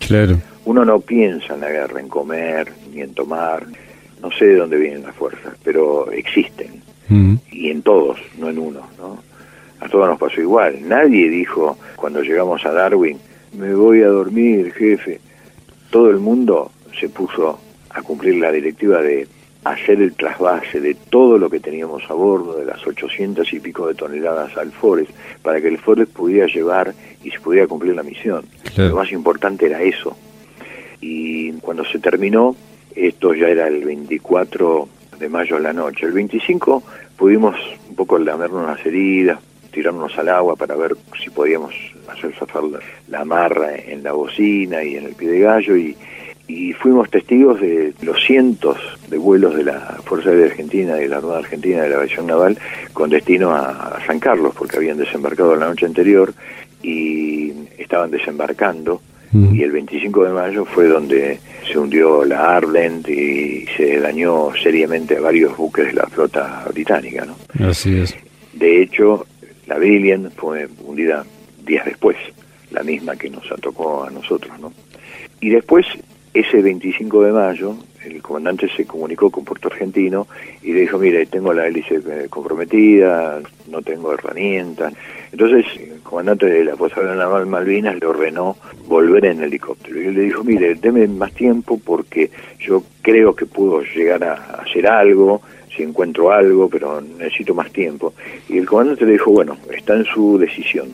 [0.00, 0.36] Claro.
[0.64, 3.66] Uno no piensa en la guerra, en comer, ni en tomar,
[4.20, 6.82] no sé de dónde vienen las fuerzas, pero existen,
[7.52, 9.22] y en todos, no en uno, ¿no?
[9.78, 13.18] A todos nos pasó igual, nadie dijo cuando llegamos a Darwin,
[13.52, 15.20] me voy a dormir, jefe,
[15.90, 17.58] todo el mundo se puso
[17.90, 19.26] a cumplir la directiva de
[19.64, 23.88] hacer el trasvase de todo lo que teníamos a bordo, de las 800 y pico
[23.88, 25.10] de toneladas al Forest,
[25.42, 26.94] para que el Forest pudiera llevar
[27.24, 28.44] y se pudiera cumplir la misión.
[28.76, 30.16] Lo más importante era eso.
[31.00, 32.54] Y cuando se terminó,
[32.94, 34.88] esto ya era el 24
[35.18, 36.06] de mayo a la noche.
[36.06, 36.82] El 25
[37.16, 37.56] pudimos
[37.88, 39.40] un poco lamernos las heridas,
[39.76, 41.74] tirarnos al agua para ver si podíamos
[42.08, 42.62] hacer zafar
[43.08, 45.94] la amarra en la bocina y en el pie de gallo y
[46.48, 51.16] y fuimos testigos de los cientos de vuelos de la Fuerza Aérea Argentina, de la
[51.16, 52.56] Armada Argentina, de la Aviación Naval,
[52.92, 56.32] con destino a, San Carlos, porque habían desembarcado la noche anterior
[56.82, 59.02] y estaban desembarcando.
[59.32, 59.56] Mm.
[59.56, 65.16] Y el 25 de mayo fue donde se hundió la Arlent y se dañó seriamente
[65.16, 67.26] a varios buques de la flota británica.
[67.26, 67.68] ¿no?
[67.68, 68.14] Así es.
[68.52, 69.26] De hecho,
[69.66, 71.24] la Brilliant fue hundida
[71.64, 72.16] días después,
[72.70, 74.58] la misma que nos tocó a nosotros.
[74.60, 74.72] ¿no?
[75.40, 75.86] Y después
[76.32, 80.28] ese 25 de mayo, el comandante se comunicó con Puerto Argentino
[80.62, 84.92] y le dijo, mire, tengo la hélice eh, comprometida, no tengo herramientas.
[85.32, 88.56] Entonces, el comandante de la Fuerza Naval Malvinas le ordenó
[88.86, 90.00] volver en helicóptero.
[90.00, 94.34] Y él le dijo, mire, deme más tiempo porque yo creo que puedo llegar a
[94.62, 95.42] hacer algo,
[95.76, 98.14] si encuentro algo, pero necesito más tiempo.
[98.48, 100.88] Y el comandante le dijo, bueno, está en su decisión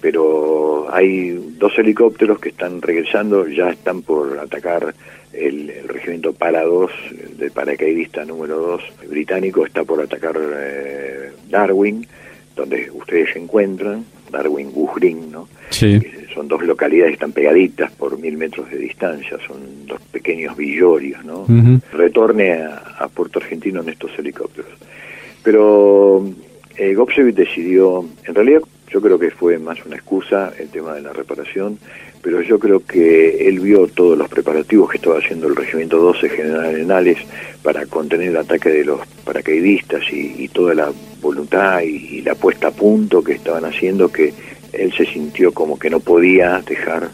[0.00, 4.94] pero hay dos helicópteros que están regresando, ya están por atacar
[5.32, 6.90] el, regimiento Para 2,
[7.38, 12.06] del paracaidista número 2 británico, está por atacar eh, Darwin,
[12.54, 15.48] donde ustedes se encuentran, Darwin Goose ¿no?
[15.70, 16.00] Sí.
[16.36, 21.24] Son dos localidades que están pegaditas por mil metros de distancia, son dos pequeños villorios,
[21.24, 21.46] ¿no?
[21.92, 24.70] Retorne a, Puerto Argentino en estos helicópteros.
[25.42, 26.22] Pero
[26.76, 26.94] eh,
[27.32, 28.60] decidió, en realidad
[28.90, 31.78] yo creo que fue más una excusa el tema de la reparación,
[32.20, 36.28] pero yo creo que él vio todos los preparativos que estaba haciendo el Regimiento 12
[36.28, 37.18] General Arenales
[37.62, 42.70] para contener el ataque de los paracaidistas y, toda la voluntad y, la puesta a
[42.72, 44.32] punto que estaban haciendo, que
[44.78, 47.10] él se sintió como que no podía dejar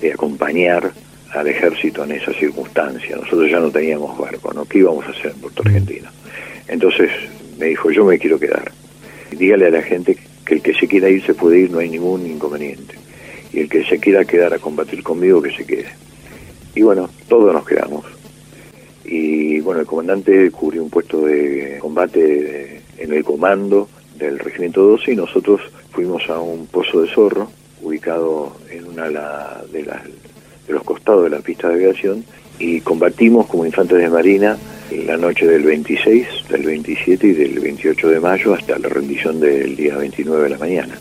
[0.00, 0.92] de acompañar
[1.32, 3.16] al ejército en esa circunstancia.
[3.16, 4.64] Nosotros ya no teníamos barco, ¿no?
[4.64, 6.08] ¿Qué íbamos a hacer en Puerto Argentino?
[6.68, 7.10] Entonces
[7.58, 8.72] me dijo, yo me quiero quedar.
[9.30, 11.90] Dígale a la gente que el que se quiera ir se puede ir, no hay
[11.90, 12.94] ningún inconveniente.
[13.52, 15.88] Y el que se quiera quedar a combatir conmigo, que se quede.
[16.74, 18.04] Y bueno, todos nos quedamos.
[19.04, 23.88] Y bueno, el comandante cubrió un puesto de combate en el comando
[24.18, 25.60] del Regimiento 12 y nosotros
[25.90, 27.50] fuimos a un pozo de zorro
[27.82, 29.12] ubicado en una de,
[29.82, 30.04] las,
[30.66, 32.24] de los costados de la pista de aviación
[32.58, 34.56] y combatimos como infantes de marina
[34.90, 39.76] la noche del 26, del 27 y del 28 de mayo hasta la rendición del
[39.76, 40.94] día 29 de la mañana.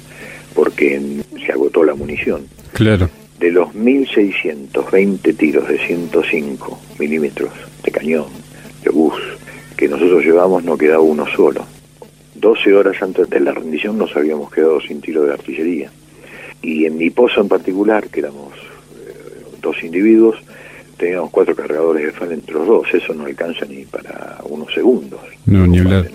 [0.54, 1.02] Porque
[1.46, 2.48] se agotó la munición.
[2.74, 3.10] Claro.
[3.40, 7.50] De los 1.620 tiros de 105 milímetros
[7.84, 8.28] de cañón,
[8.84, 9.22] de bus,
[9.78, 11.66] que nosotros llevamos, no quedaba uno solo.
[12.36, 15.92] 12 horas antes de la rendición nos habíamos quedado sin tiro de artillería.
[16.62, 20.38] Y en mi pozo en particular, que éramos eh, dos individuos,
[20.98, 22.94] teníamos cuatro cargadores de FAL entre los dos.
[22.94, 25.20] Eso no alcanza ni para unos segundos.
[25.46, 26.10] No, ni hablar.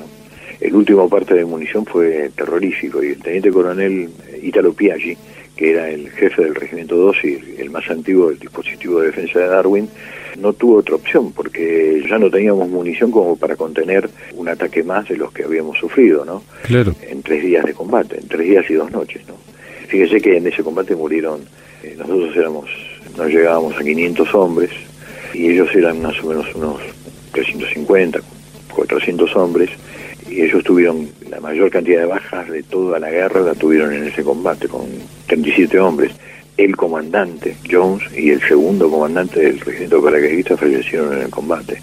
[0.61, 4.11] El último parte de munición fue terrorífico y el teniente coronel
[4.43, 5.17] Italo Piaggi,
[5.61, 9.41] que era el jefe del Regimiento 2 y el más antiguo del dispositivo de defensa
[9.41, 9.91] de Darwin,
[10.39, 15.07] no tuvo otra opción porque ya no teníamos munición como para contener un ataque más
[15.11, 16.43] de los que habíamos sufrido, ¿no?
[16.63, 16.95] Claro.
[17.03, 19.35] En tres días de combate, en tres días y dos noches, ¿no?
[19.87, 21.43] Fíjese que en ese combate murieron,
[21.83, 22.71] eh, nosotros éramos,
[23.19, 24.71] no llegábamos a 500 hombres
[25.35, 26.81] y ellos eran más o menos unos
[27.33, 28.19] 350,
[28.75, 29.69] 400 hombres
[30.31, 34.05] y ellos tuvieron la mayor cantidad de bajas de toda la guerra, la tuvieron en
[34.05, 34.87] ese combate con
[35.27, 36.13] 37 hombres
[36.57, 41.81] el comandante Jones y el segundo comandante del regimiento de paracaidistas fallecieron en el combate.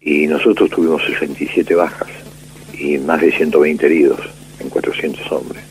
[0.00, 2.08] Y nosotros tuvimos 67 bajas
[2.78, 4.20] y más de 120 heridos
[4.60, 5.62] en 400 hombres.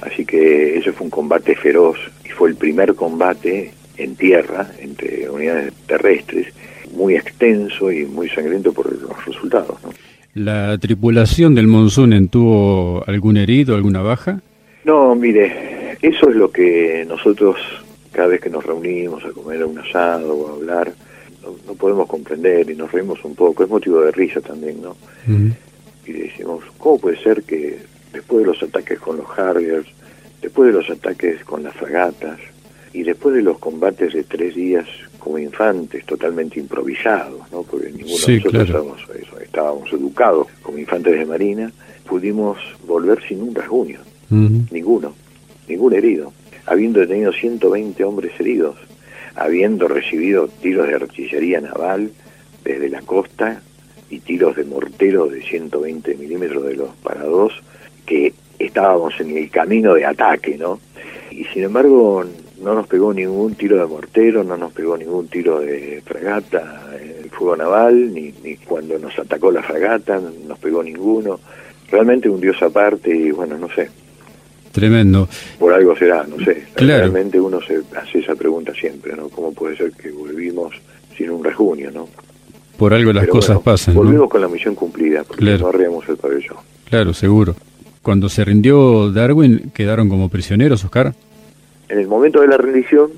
[0.00, 5.28] Así que ese fue un combate feroz y fue el primer combate en tierra entre
[5.28, 6.52] unidades terrestres,
[6.92, 9.78] muy extenso y muy sangriento por los resultados.
[10.38, 14.40] ¿La tripulación del Monzón tuvo algún herido, alguna baja?
[14.84, 17.56] No, mire, eso es lo que nosotros,
[18.12, 20.92] cada vez que nos reunimos a comer un asado o a hablar,
[21.42, 23.64] no, podemos comprender y nos reímos un poco.
[23.64, 24.96] Es motivo de risa también, ¿no?
[26.06, 27.80] Y decimos, ¿cómo puede ser que
[28.12, 29.88] después de los ataques con los Harriers,
[30.40, 32.38] después de los ataques con las fragatas,
[32.92, 34.86] y después de los combates de tres días
[35.28, 37.62] como infantes, totalmente improvisados, ¿no?
[37.62, 38.96] porque ninguno de nosotros
[39.42, 41.70] estábamos, educados como infantes de marina,
[42.06, 42.56] pudimos
[42.86, 44.00] volver sin un rasguño,
[44.30, 45.14] ninguno
[45.68, 46.32] ningún herido,
[46.64, 48.76] habiendo tenido 120 hombres heridos,
[49.34, 52.10] habiendo recibido tiros de artillería naval
[52.64, 53.60] desde la costa
[54.08, 57.52] y tiros de mortero de 120 milímetros de los parados,
[58.06, 60.80] que estábamos en el camino de ataque, ¿no?
[61.30, 62.24] Y sin embargo
[62.62, 67.24] no nos pegó ningún tiro de mortero, no nos pegó ningún tiro de fragata en
[67.24, 71.40] el fuego naval, ni, ni cuando nos atacó la fragata, nos pegó ninguno.
[71.90, 73.88] Realmente un dios aparte y bueno, no sé,
[74.72, 75.28] Tremendo.
[75.58, 76.64] Por algo será, no sé.
[76.76, 79.28] Realmente uno se hace esa pregunta siempre, ¿no?
[79.28, 80.72] ¿Cómo puede ser que volvimos
[81.16, 82.08] sin un rejunio, ¿no?
[82.76, 83.94] Por algo las cosas pasan.
[83.94, 86.58] Volvimos con la misión cumplida, porque no el pabellón.
[86.88, 87.56] Claro, seguro.
[88.02, 91.12] Cuando se rindió Darwin, ¿quedaron como prisioneros, Oscar?
[91.88, 93.12] En el momento de la rendición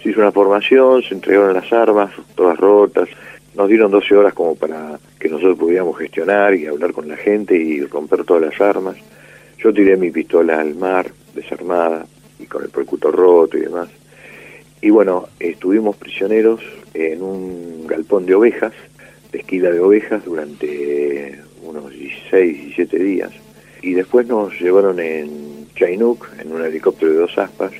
[0.00, 3.08] se hizo una formación, se entregaron las armas, todas rotas.
[3.54, 7.56] Nos dieron 12 horas como para que nosotros pudiéramos gestionar y hablar con la gente
[7.56, 8.96] y romper todas las armas.
[9.58, 12.06] Yo tiré mi pistola al mar, desarmada,
[12.38, 13.88] y con el percutor roto y demás.
[14.80, 16.60] Y bueno, estuvimos prisioneros
[16.94, 18.72] en un galpón de ovejas,
[19.30, 23.30] de esquila de ovejas, durante unos 16, 17 días.
[23.82, 27.72] Y después nos llevaron en Chinook, en un helicóptero de dos aspas,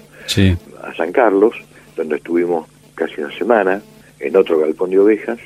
[0.83, 1.55] a San Carlos,
[1.97, 3.83] donde estuvimos casi una semana,
[4.19, 5.39] en otro galpón de ovejas,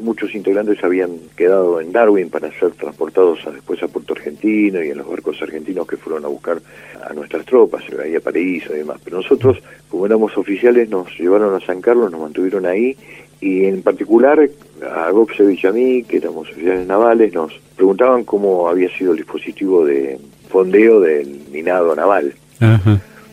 [0.00, 4.98] muchos integrantes habían quedado en Darwin para ser transportados después a Puerto Argentino y en
[4.98, 6.60] los barcos argentinos que fueron a buscar
[7.04, 8.98] a nuestras tropas, ahí a París y demás.
[9.04, 9.58] Pero nosotros,
[9.88, 12.96] como éramos oficiales, nos llevaron a San Carlos, nos mantuvieron ahí
[13.40, 14.48] y en particular
[14.94, 19.18] a Gopsevich y a mí, que éramos oficiales navales, nos preguntaban cómo había sido el
[19.18, 20.18] dispositivo de
[20.48, 22.34] fondeo del minado naval,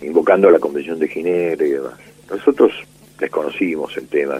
[0.02, 1.93] invocando la Convención de Ginebra y demás.
[2.30, 2.72] Nosotros
[3.20, 4.39] desconocimos el tema.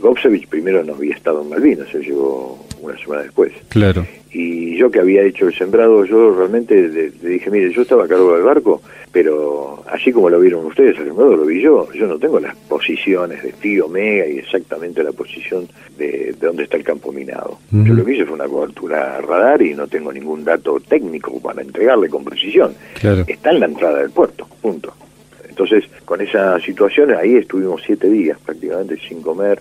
[0.00, 3.52] Gopsevich primero no había estado en Malvinas, se llegó una semana después.
[3.68, 4.06] Claro.
[4.30, 8.08] Y yo que había hecho el sembrado, yo realmente le, dije, mire, yo estaba a
[8.08, 11.90] cargo del barco, pero así como lo vieron ustedes, el sembrado lo vi yo.
[11.92, 15.66] Yo no tengo las posiciones de Tío Mega y exactamente la posición
[15.96, 17.58] de, de dónde está el campo minado.
[17.70, 21.62] Yo lo que hice fue una cobertura radar y no tengo ningún dato técnico para
[21.62, 22.74] entregarle con precisión.
[23.00, 23.24] Claro.
[23.26, 24.92] Está en la entrada del puerto, punto.
[25.58, 29.60] Entonces, con esa situación, ahí estuvimos siete días prácticamente sin comer.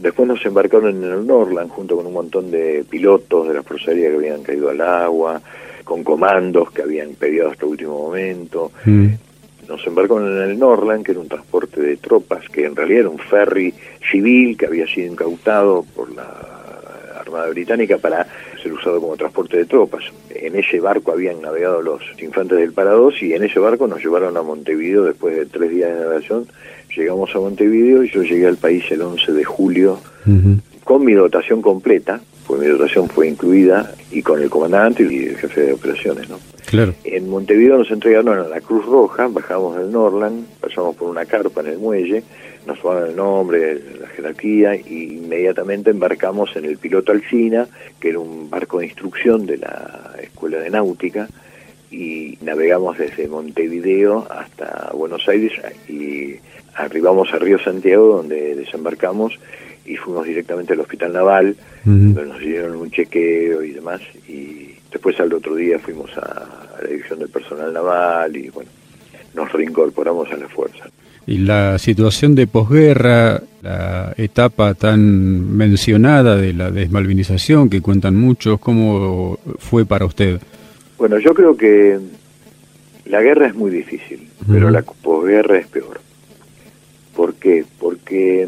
[0.00, 3.92] Después nos embarcaron en el Norland junto con un montón de pilotos de la Fuerza
[3.94, 5.40] que habían caído al agua,
[5.84, 8.72] con comandos que habían pedido hasta el último momento.
[8.84, 9.08] Mm.
[9.68, 13.08] Nos embarcaron en el Norland, que era un transporte de tropas, que en realidad era
[13.08, 13.72] un ferry
[14.10, 16.54] civil que había sido incautado por la
[17.18, 18.26] Armada Británica para
[18.64, 20.02] ser usado como transporte de tropas.
[20.30, 24.36] En ese barco habían navegado los infantes del Parados y en ese barco nos llevaron
[24.36, 26.46] a Montevideo después de tres días de navegación.
[26.96, 29.98] Llegamos a Montevideo y yo llegué al país el 11 de julio
[30.84, 35.36] con mi dotación completa, pues mi dotación fue incluida y con el comandante y el
[35.36, 36.38] jefe de operaciones, ¿no?
[36.66, 36.94] Claro.
[37.04, 41.60] En Montevideo nos entregaron a la Cruz Roja, bajamos del Norland, pasamos por una carpa
[41.60, 42.22] en el muelle,
[42.66, 47.68] nos tomaron el nombre, la jerarquía, y inmediatamente embarcamos en el piloto Alcina,
[48.00, 51.28] que era un barco de instrucción de la Escuela de Náutica,
[51.90, 55.52] y navegamos desde Montevideo hasta Buenos Aires
[55.88, 56.34] y
[56.74, 59.38] arribamos a Río Santiago, donde desembarcamos
[59.86, 65.20] y fuimos directamente al Hospital Naval, donde nos dieron un chequeo y demás, y después
[65.20, 68.70] al otro día fuimos a, a la División del Personal Naval y bueno,
[69.34, 70.86] nos reincorporamos a la fuerza.
[71.26, 78.60] Y la situación de posguerra, la etapa tan mencionada de la desmalvinización que cuentan muchos,
[78.60, 80.40] ¿cómo fue para usted?
[80.98, 81.98] Bueno, yo creo que
[83.06, 86.00] la guerra es muy difícil, pero la posguerra es peor.
[87.16, 87.64] ¿Por qué?
[87.78, 88.46] Porque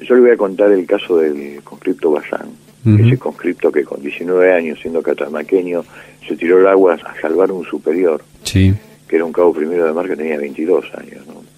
[0.00, 2.50] yo le voy a contar el caso del conscripto Bazán,
[2.84, 5.84] ese conscripto que con 19 años, siendo catamaqueño,
[6.26, 8.74] se tiró al agua a salvar un superior, sí.
[9.08, 11.26] que era un cabo primero de mar que tenía 22 años.
[11.26, 11.55] ¿no?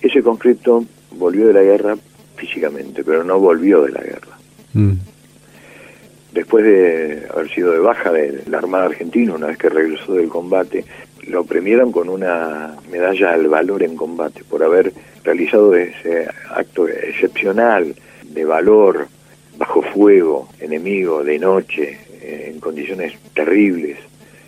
[0.00, 1.96] Ese conscripto volvió de la guerra
[2.36, 4.38] físicamente, pero no volvió de la guerra.
[4.72, 4.92] Mm.
[6.32, 10.28] Después de haber sido de baja de la Armada Argentina, una vez que regresó del
[10.28, 10.84] combate,
[11.26, 14.92] lo premiaron con una medalla al valor en combate por haber
[15.24, 17.94] realizado ese acto excepcional
[18.24, 19.08] de valor
[19.58, 23.98] bajo fuego, enemigo, de noche, en condiciones terribles,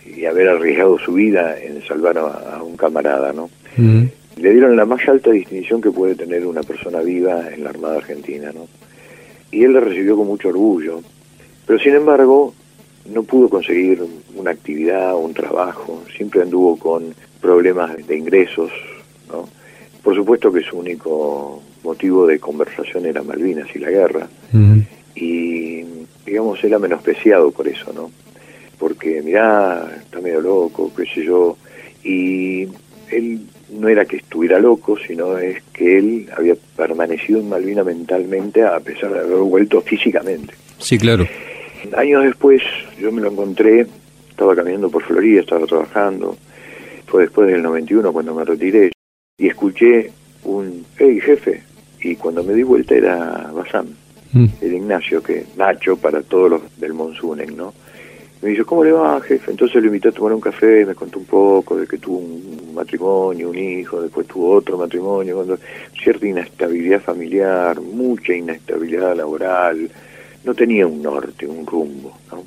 [0.07, 3.51] y haber arriesgado su vida en salvar a, a un camarada, ¿no?
[3.77, 4.05] Mm.
[4.37, 7.99] Le dieron la más alta distinción que puede tener una persona viva en la Armada
[7.99, 8.67] Argentina, ¿no?
[9.51, 11.03] Y él la recibió con mucho orgullo,
[11.67, 12.55] pero sin embargo
[13.13, 14.03] no pudo conseguir
[14.35, 18.71] una actividad, un trabajo, siempre anduvo con problemas de ingresos,
[19.29, 19.49] ¿no?
[20.03, 24.29] Por supuesto que su único motivo de conversación era Malvinas y la guerra,
[25.15, 25.85] y
[26.25, 28.11] digamos era menospreciado por eso, ¿no?
[28.79, 31.57] Porque mirá, está medio loco, qué sé yo,
[32.03, 32.63] y
[33.11, 33.41] él
[33.73, 38.79] no era que estuviera loco, sino es que él había permanecido en Malvina mentalmente a
[38.81, 40.55] pesar de haber vuelto físicamente.
[40.79, 41.27] Sí, claro.
[41.97, 42.63] Años después
[43.01, 43.87] yo me lo encontré,
[44.29, 46.37] estaba caminando por Florida, estaba trabajando,
[47.07, 48.93] fue después del 91 cuando me retiré,
[49.39, 50.11] y escuché
[50.45, 51.63] un, hey jefe,
[52.01, 54.03] y cuando me di vuelta era Bazán,
[54.33, 54.47] Mm.
[54.63, 57.75] el Ignacio, que Nacho para todos los del Monsunen, ¿no?
[58.43, 59.53] Me dice, ¿cómo le va, jefe?
[59.53, 62.75] Entonces lo invité a tomar un café, me contó un poco de que tuvo un
[62.75, 65.59] matrimonio, un hijo, después tuvo otro matrimonio, cuando,
[66.03, 69.89] cierta inestabilidad familiar, mucha inestabilidad laboral,
[70.43, 72.43] no tenía un norte, un rumbo, ¿no?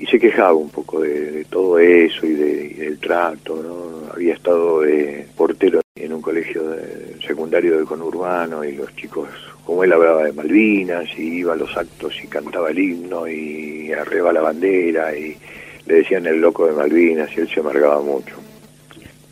[0.00, 4.10] Y se quejaba un poco de, todo eso y, de, del trato, ¿no?
[4.14, 9.28] Había estado de portero en un colegio de- secundario de conurbano y los chicos,
[9.64, 13.92] como él hablaba de Malvinas y iba a los actos y cantaba el himno y
[13.92, 15.36] arriba la bandera y
[15.86, 18.36] le decían el loco de Malvinas y él se amargaba mucho.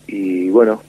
[0.06, 0.82] Y bueno,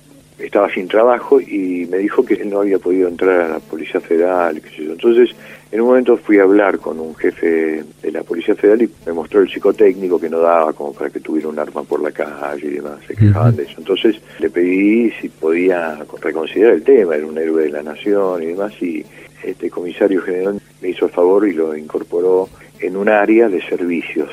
[0.50, 4.02] estaba sin trabajo y me dijo que él no había podido entrar a la Policía
[4.02, 4.94] Federal, qué sé yo.
[4.94, 5.30] Entonces,
[5.72, 9.14] en un momento fui a hablar con un jefe de la Policía Federal y me
[9.14, 12.66] mostró el psicotécnico que no daba como para que tuviera un arma por la calle
[12.66, 13.76] y demás, se quejaban de eso.
[13.78, 18.48] Entonces le pedí si podía reconsiderar el tema, era un héroe de la nación y
[18.48, 19.06] demás, y
[19.44, 24.30] este comisario general me hizo el favor y lo incorporó en un área de servicios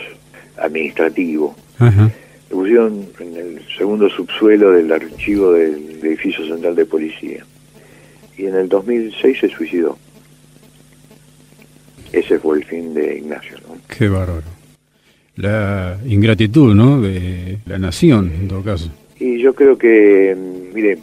[0.57, 1.55] administrativo.
[1.79, 2.11] Ajá.
[2.51, 7.45] Pusieron en el segundo subsuelo del archivo del edificio central de policía.
[8.39, 9.99] Y en el 2006 se suicidó.
[12.13, 13.57] Ese fue el fin de Ignacio.
[13.67, 13.77] ¿no?
[13.89, 14.43] Qué bárbaro.
[15.37, 17.01] La ingratitud, ¿no?
[17.01, 18.91] De la nación, en todo caso.
[19.19, 20.37] Y yo creo que,
[20.75, 20.99] mire,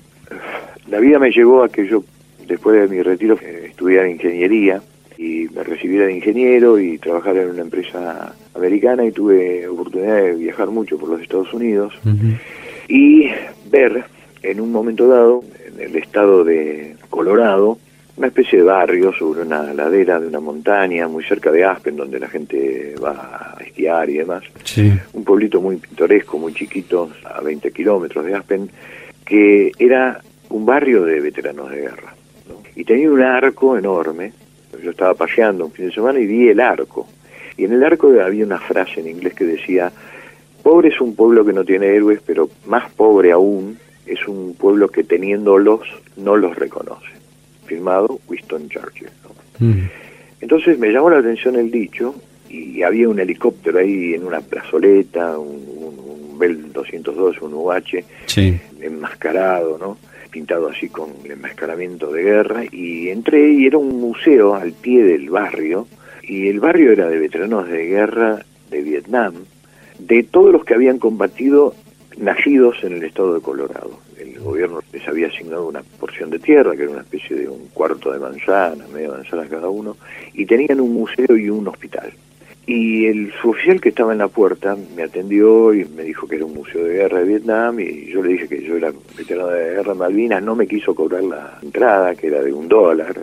[0.88, 2.04] la vida me llevó a que yo,
[2.48, 4.82] después de mi retiro, eh, estudiara ingeniería
[5.24, 10.36] y me recibiera de ingeniero y trabajar en una empresa americana y tuve oportunidad de
[10.36, 11.94] viajar mucho por los Estados Unidos
[12.90, 13.30] y
[13.72, 14.04] ver
[14.42, 17.78] en un momento dado, en el estado de Colorado,
[18.18, 22.20] una especie de barrio sobre una ladera de una montaña muy cerca de Aspen, donde
[22.20, 24.44] la gente va a esquiar y demás.
[24.66, 24.92] Sí.
[25.14, 28.70] Un pueblito muy pintoresco, muy chiquito, a 20 kilómetros de Aspen,
[29.26, 30.20] que era
[30.50, 32.14] un barrio de veteranos de guerra.
[32.50, 32.62] ¿no?
[32.76, 34.34] Y tenía un arco enorme.
[34.84, 37.08] Yo estaba paseando un fin de semana y vi el arco.
[37.58, 39.92] Y en el arco había una frase en inglés que decía,
[40.62, 44.90] pobre es un pueblo que no tiene héroes, pero más pobre aún es un pueblo
[44.90, 45.82] que teniéndolos
[46.18, 47.08] no los reconoce.
[47.66, 49.10] Firmado Winston Churchill.
[49.60, 49.66] ¿no?
[49.68, 49.90] Mm.
[50.42, 52.14] Entonces me llamó la atención el dicho
[52.50, 56.00] y había un helicóptero ahí en una plazoleta, un, un,
[56.34, 58.60] un Bell 202, un UH, Sí.
[58.82, 59.98] enmascarado, ¿no?
[60.34, 65.04] Pintado así con el enmascaramiento de guerra y entré y era un museo al pie
[65.04, 65.88] del barrio
[66.24, 69.36] y el barrio era de veteranos de guerra de Vietnam,
[70.00, 71.76] de todos los que habían combatido
[72.18, 74.00] nacidos en el estado de Colorado.
[74.18, 77.68] El gobierno les había asignado una porción de tierra, que era una especie de un
[77.68, 79.98] cuarto de manzana, media manzana cada uno,
[80.34, 82.12] y tenían un museo y un hospital.
[82.66, 86.46] Y el suboficial que estaba en la puerta me atendió y me dijo que era
[86.46, 89.74] un museo de guerra de Vietnam y yo le dije que yo era veterano de
[89.76, 93.16] guerra de Malvinas, no me quiso cobrar la entrada, que era de un dólar,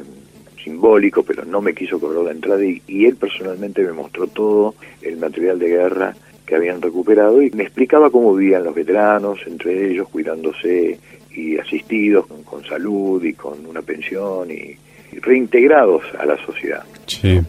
[0.62, 4.74] simbólico, pero no me quiso cobrar la entrada y, y él personalmente me mostró todo
[5.01, 6.14] el material de guerra
[6.45, 10.99] que habían recuperado y me explicaba cómo vivían los veteranos, entre ellos cuidándose
[11.34, 14.76] y asistidos con, con salud y con una pensión y,
[15.12, 16.84] y reintegrados a la sociedad.
[17.07, 17.41] Sí,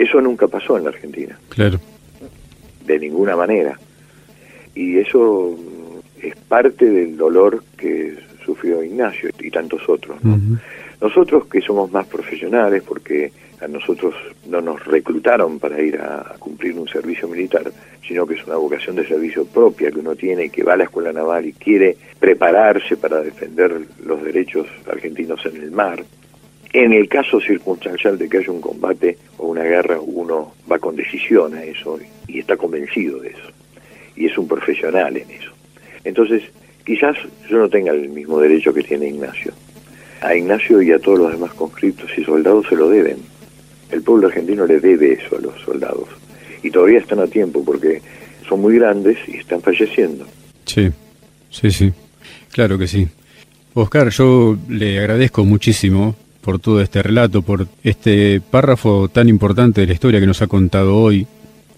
[0.00, 1.78] Eso nunca pasó en la Argentina, claro.
[2.86, 3.78] de ninguna manera.
[4.74, 5.54] Y eso
[6.22, 10.16] es parte del dolor que sufrió Ignacio y tantos otros.
[10.24, 10.40] ¿no?
[11.02, 13.30] Nosotros que somos más profesionales, porque
[13.60, 14.14] a nosotros
[14.48, 17.70] no nos reclutaron para ir a, a cumplir un servicio militar,
[18.08, 20.76] sino que es una vocación de servicio propia que uno tiene y que va a
[20.78, 26.02] la escuela naval y quiere prepararse para defender los derechos argentinos en el mar.
[26.72, 30.94] En el caso circunstancial de que haya un combate o una guerra, uno va con
[30.94, 31.98] decisión a eso
[32.28, 33.50] y está convencido de eso.
[34.14, 35.50] Y es un profesional en eso.
[36.04, 36.44] Entonces,
[36.84, 37.16] quizás
[37.48, 39.52] yo no tenga el mismo derecho que tiene Ignacio.
[40.20, 43.16] A Ignacio y a todos los demás conscriptos y soldados se lo deben.
[43.90, 46.08] El pueblo argentino le debe eso a los soldados.
[46.62, 48.00] Y todavía están a tiempo porque
[48.48, 50.24] son muy grandes y están falleciendo.
[50.66, 50.90] Sí,
[51.50, 51.92] sí, sí.
[52.52, 53.08] Claro que sí.
[53.74, 59.86] Oscar, yo le agradezco muchísimo por todo este relato, por este párrafo tan importante de
[59.86, 61.26] la historia que nos ha contado hoy.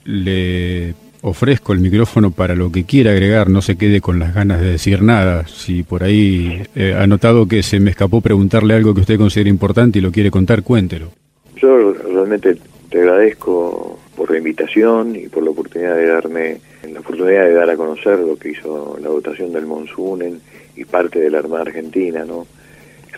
[0.05, 4.61] Le ofrezco el micrófono para lo que quiera agregar, no se quede con las ganas
[4.61, 5.47] de decir nada.
[5.47, 9.49] Si por ahí eh, ha notado que se me escapó preguntarle algo que usted considera
[9.49, 11.13] importante y lo quiere contar, cuéntelo.
[11.57, 12.57] Yo realmente
[12.91, 16.61] te agradezco por la invitación y por la oportunidad de darme
[16.93, 20.41] la oportunidad de dar a conocer lo que hizo la dotación del Monsunen
[20.77, 22.47] y parte de la Armada Argentina, ¿no?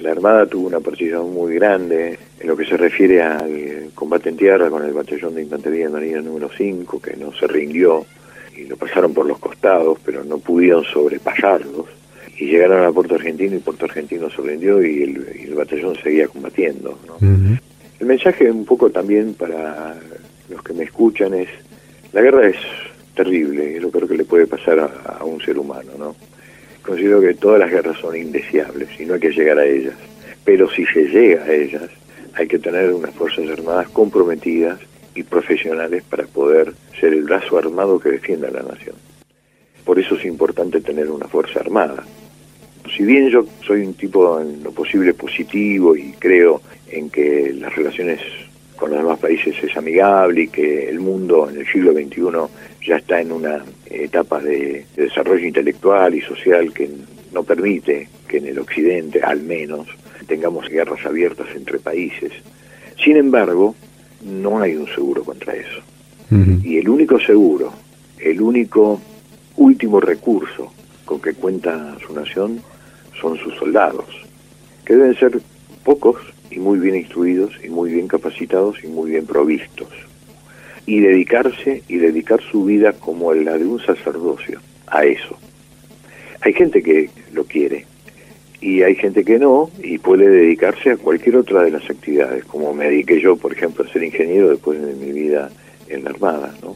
[0.01, 4.37] La Armada tuvo una participación muy grande en lo que se refiere al combate en
[4.37, 8.05] tierra con el batallón de infantería de marina número 5, que no se rindió
[8.57, 11.87] y lo pasaron por los costados, pero no pudieron sobrepasarlos.
[12.37, 15.97] Y llegaron a Puerto Argentino y Puerto Argentino se rindió y el, y el batallón
[16.03, 17.17] seguía combatiendo, ¿no?
[18.01, 19.95] El mensaje un poco también para
[20.49, 21.49] los que me escuchan es,
[22.13, 22.57] la guerra es
[23.15, 26.17] terrible, es lo peor que le puede pasar a, a un ser humano, ¿no?
[26.85, 29.95] Considero que todas las guerras son indeseables y no hay que llegar a ellas.
[30.45, 31.89] Pero si se llega a ellas,
[32.35, 34.79] hay que tener unas Fuerzas Armadas comprometidas
[35.15, 38.97] y profesionales para poder ser el brazo armado que defienda a la nación.
[39.85, 42.05] Por eso es importante tener una Fuerza Armada.
[42.95, 47.75] Si bien yo soy un tipo en lo posible positivo y creo en que las
[47.75, 48.21] relaciones
[48.77, 52.21] con los demás países es amigable y que el mundo en el siglo XXI
[52.85, 56.91] ya está en una etapa de, de desarrollo intelectual y social que
[57.33, 59.89] no permite que en el occidente, al menos,
[60.27, 62.33] tengamos guerras abiertas entre países.
[63.03, 63.75] Sin embargo,
[64.25, 65.81] no hay un seguro contra eso.
[66.65, 67.73] Y el único seguro,
[68.19, 69.01] el único
[69.57, 70.73] último recurso
[71.05, 72.61] con que cuenta su nación
[73.21, 74.07] son sus soldados,
[74.85, 75.41] que deben ser
[75.85, 76.17] pocos
[76.51, 79.91] y muy bien instruidos y muy bien capacitados y muy bien provistos.
[80.87, 85.39] Y dedicarse y dedicar su vida como la de un sacerdocio a eso.
[86.41, 87.87] Hay gente que lo quiere
[88.61, 92.73] y hay gente que no y puede dedicarse a cualquier otra de las actividades, como
[92.75, 95.51] me dediqué yo, por ejemplo, a ser ingeniero después de mi vida
[95.89, 96.75] en la Armada, ¿no?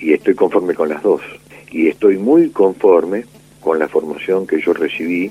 [0.00, 1.20] Y estoy conforme con las dos.
[1.70, 3.24] Y estoy muy conforme
[3.60, 5.30] con la formación que yo recibí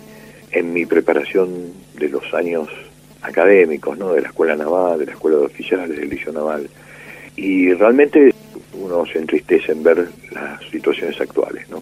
[0.51, 1.49] en mi preparación
[1.97, 2.67] de los años
[3.21, 4.13] académicos, ¿no?
[4.13, 6.69] De la escuela naval, de la escuela de oficiales, del liceo naval.
[7.41, 8.33] Y realmente
[8.73, 11.81] uno se entristece en ver las situaciones actuales, ¿no?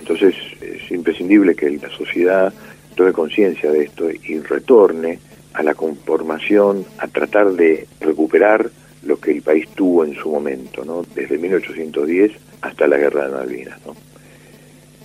[0.00, 2.52] Entonces es imprescindible que la sociedad
[2.96, 5.20] tome conciencia de esto y retorne
[5.52, 8.68] a la conformación, a tratar de recuperar
[9.04, 11.04] lo que el país tuvo en su momento, ¿no?
[11.14, 13.78] Desde 1810 hasta la Guerra de Malvinas.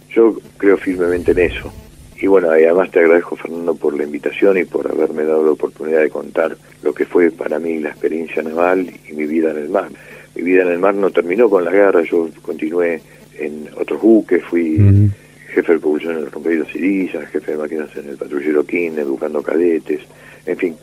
[0.09, 1.71] Yo creo firmemente en eso.
[2.17, 5.51] Y bueno, y además te agradezco, Fernando, por la invitación y por haberme dado la
[5.51, 9.57] oportunidad de contar lo que fue para mí la experiencia naval y mi vida en
[9.57, 9.89] el mar.
[10.33, 13.01] Mi vida en el mar no terminó con la guerra, yo continué
[13.37, 15.11] en otros buques, fui
[15.47, 19.41] jefe de propulsión en el rompehielos Siriza, jefe de máquinas en el patrullero King, educando
[19.41, 20.01] cadetes,
[20.45, 20.75] en fin,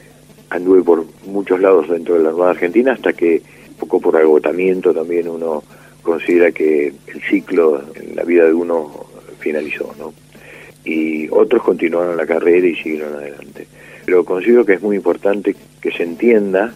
[0.51, 4.95] anduve por muchos lados dentro de la Armada Argentina hasta que, un poco por agotamiento
[4.95, 5.63] también uno
[6.03, 9.07] considera que el ciclo en la vida de uno
[9.39, 10.13] finalizó, ¿no?
[10.85, 13.67] Y otros continuaron la carrera y siguieron adelante.
[14.05, 16.75] Pero considero que es muy importante que se entienda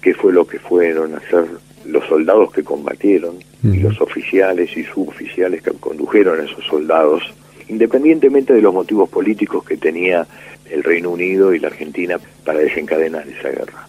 [0.00, 1.46] qué fue lo que fueron a hacer
[1.84, 7.22] los soldados que combatieron y los oficiales y suboficiales que condujeron a esos soldados,
[7.68, 10.26] independientemente de los motivos políticos que tenía
[10.70, 13.88] el Reino Unido y la Argentina para desencadenar esa guerra.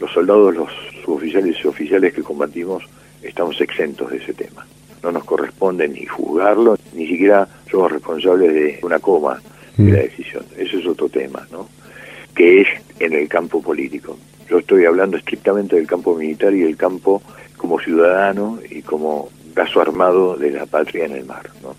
[0.00, 0.70] Los soldados, los
[1.04, 2.84] suboficiales y oficiales que combatimos
[3.22, 4.66] estamos exentos de ese tema.
[5.02, 9.40] No nos corresponde ni juzgarlo, ni siquiera somos responsables de una coma
[9.76, 10.44] de la decisión.
[10.56, 11.68] Ese es otro tema, ¿no?
[12.34, 12.68] Que es
[12.98, 14.18] en el campo político.
[14.50, 17.22] Yo estoy hablando estrictamente del campo militar y del campo
[17.56, 21.76] como ciudadano y como brazo armado de la patria en el mar, ¿no?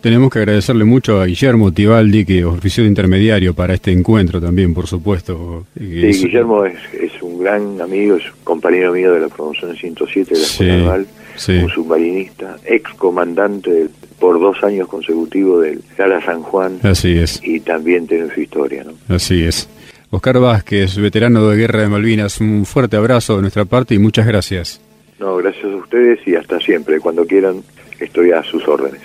[0.00, 4.72] Tenemos que agradecerle mucho a Guillermo Tibaldi, que ofreció de intermediario para este encuentro también,
[4.72, 5.66] por supuesto.
[5.78, 10.46] Sí, Guillermo es, un gran amigo, es compañero mío de la promoción 107 de la
[10.46, 11.06] Escuela Naval,
[11.48, 13.88] un submarinista, ex comandante
[14.18, 16.78] por dos años consecutivos del Gala San Juan.
[16.82, 17.40] Así es.
[17.42, 18.92] Y también tiene su historia, ¿no?
[19.14, 19.68] Así es.
[20.10, 24.26] Oscar Vázquez, veterano de Guerra de Malvinas, un fuerte abrazo de nuestra parte y muchas
[24.26, 24.80] gracias.
[25.18, 26.98] No, gracias a ustedes y hasta siempre.
[26.98, 27.62] Cuando quieran,
[28.00, 29.00] estoy a sus órdenes.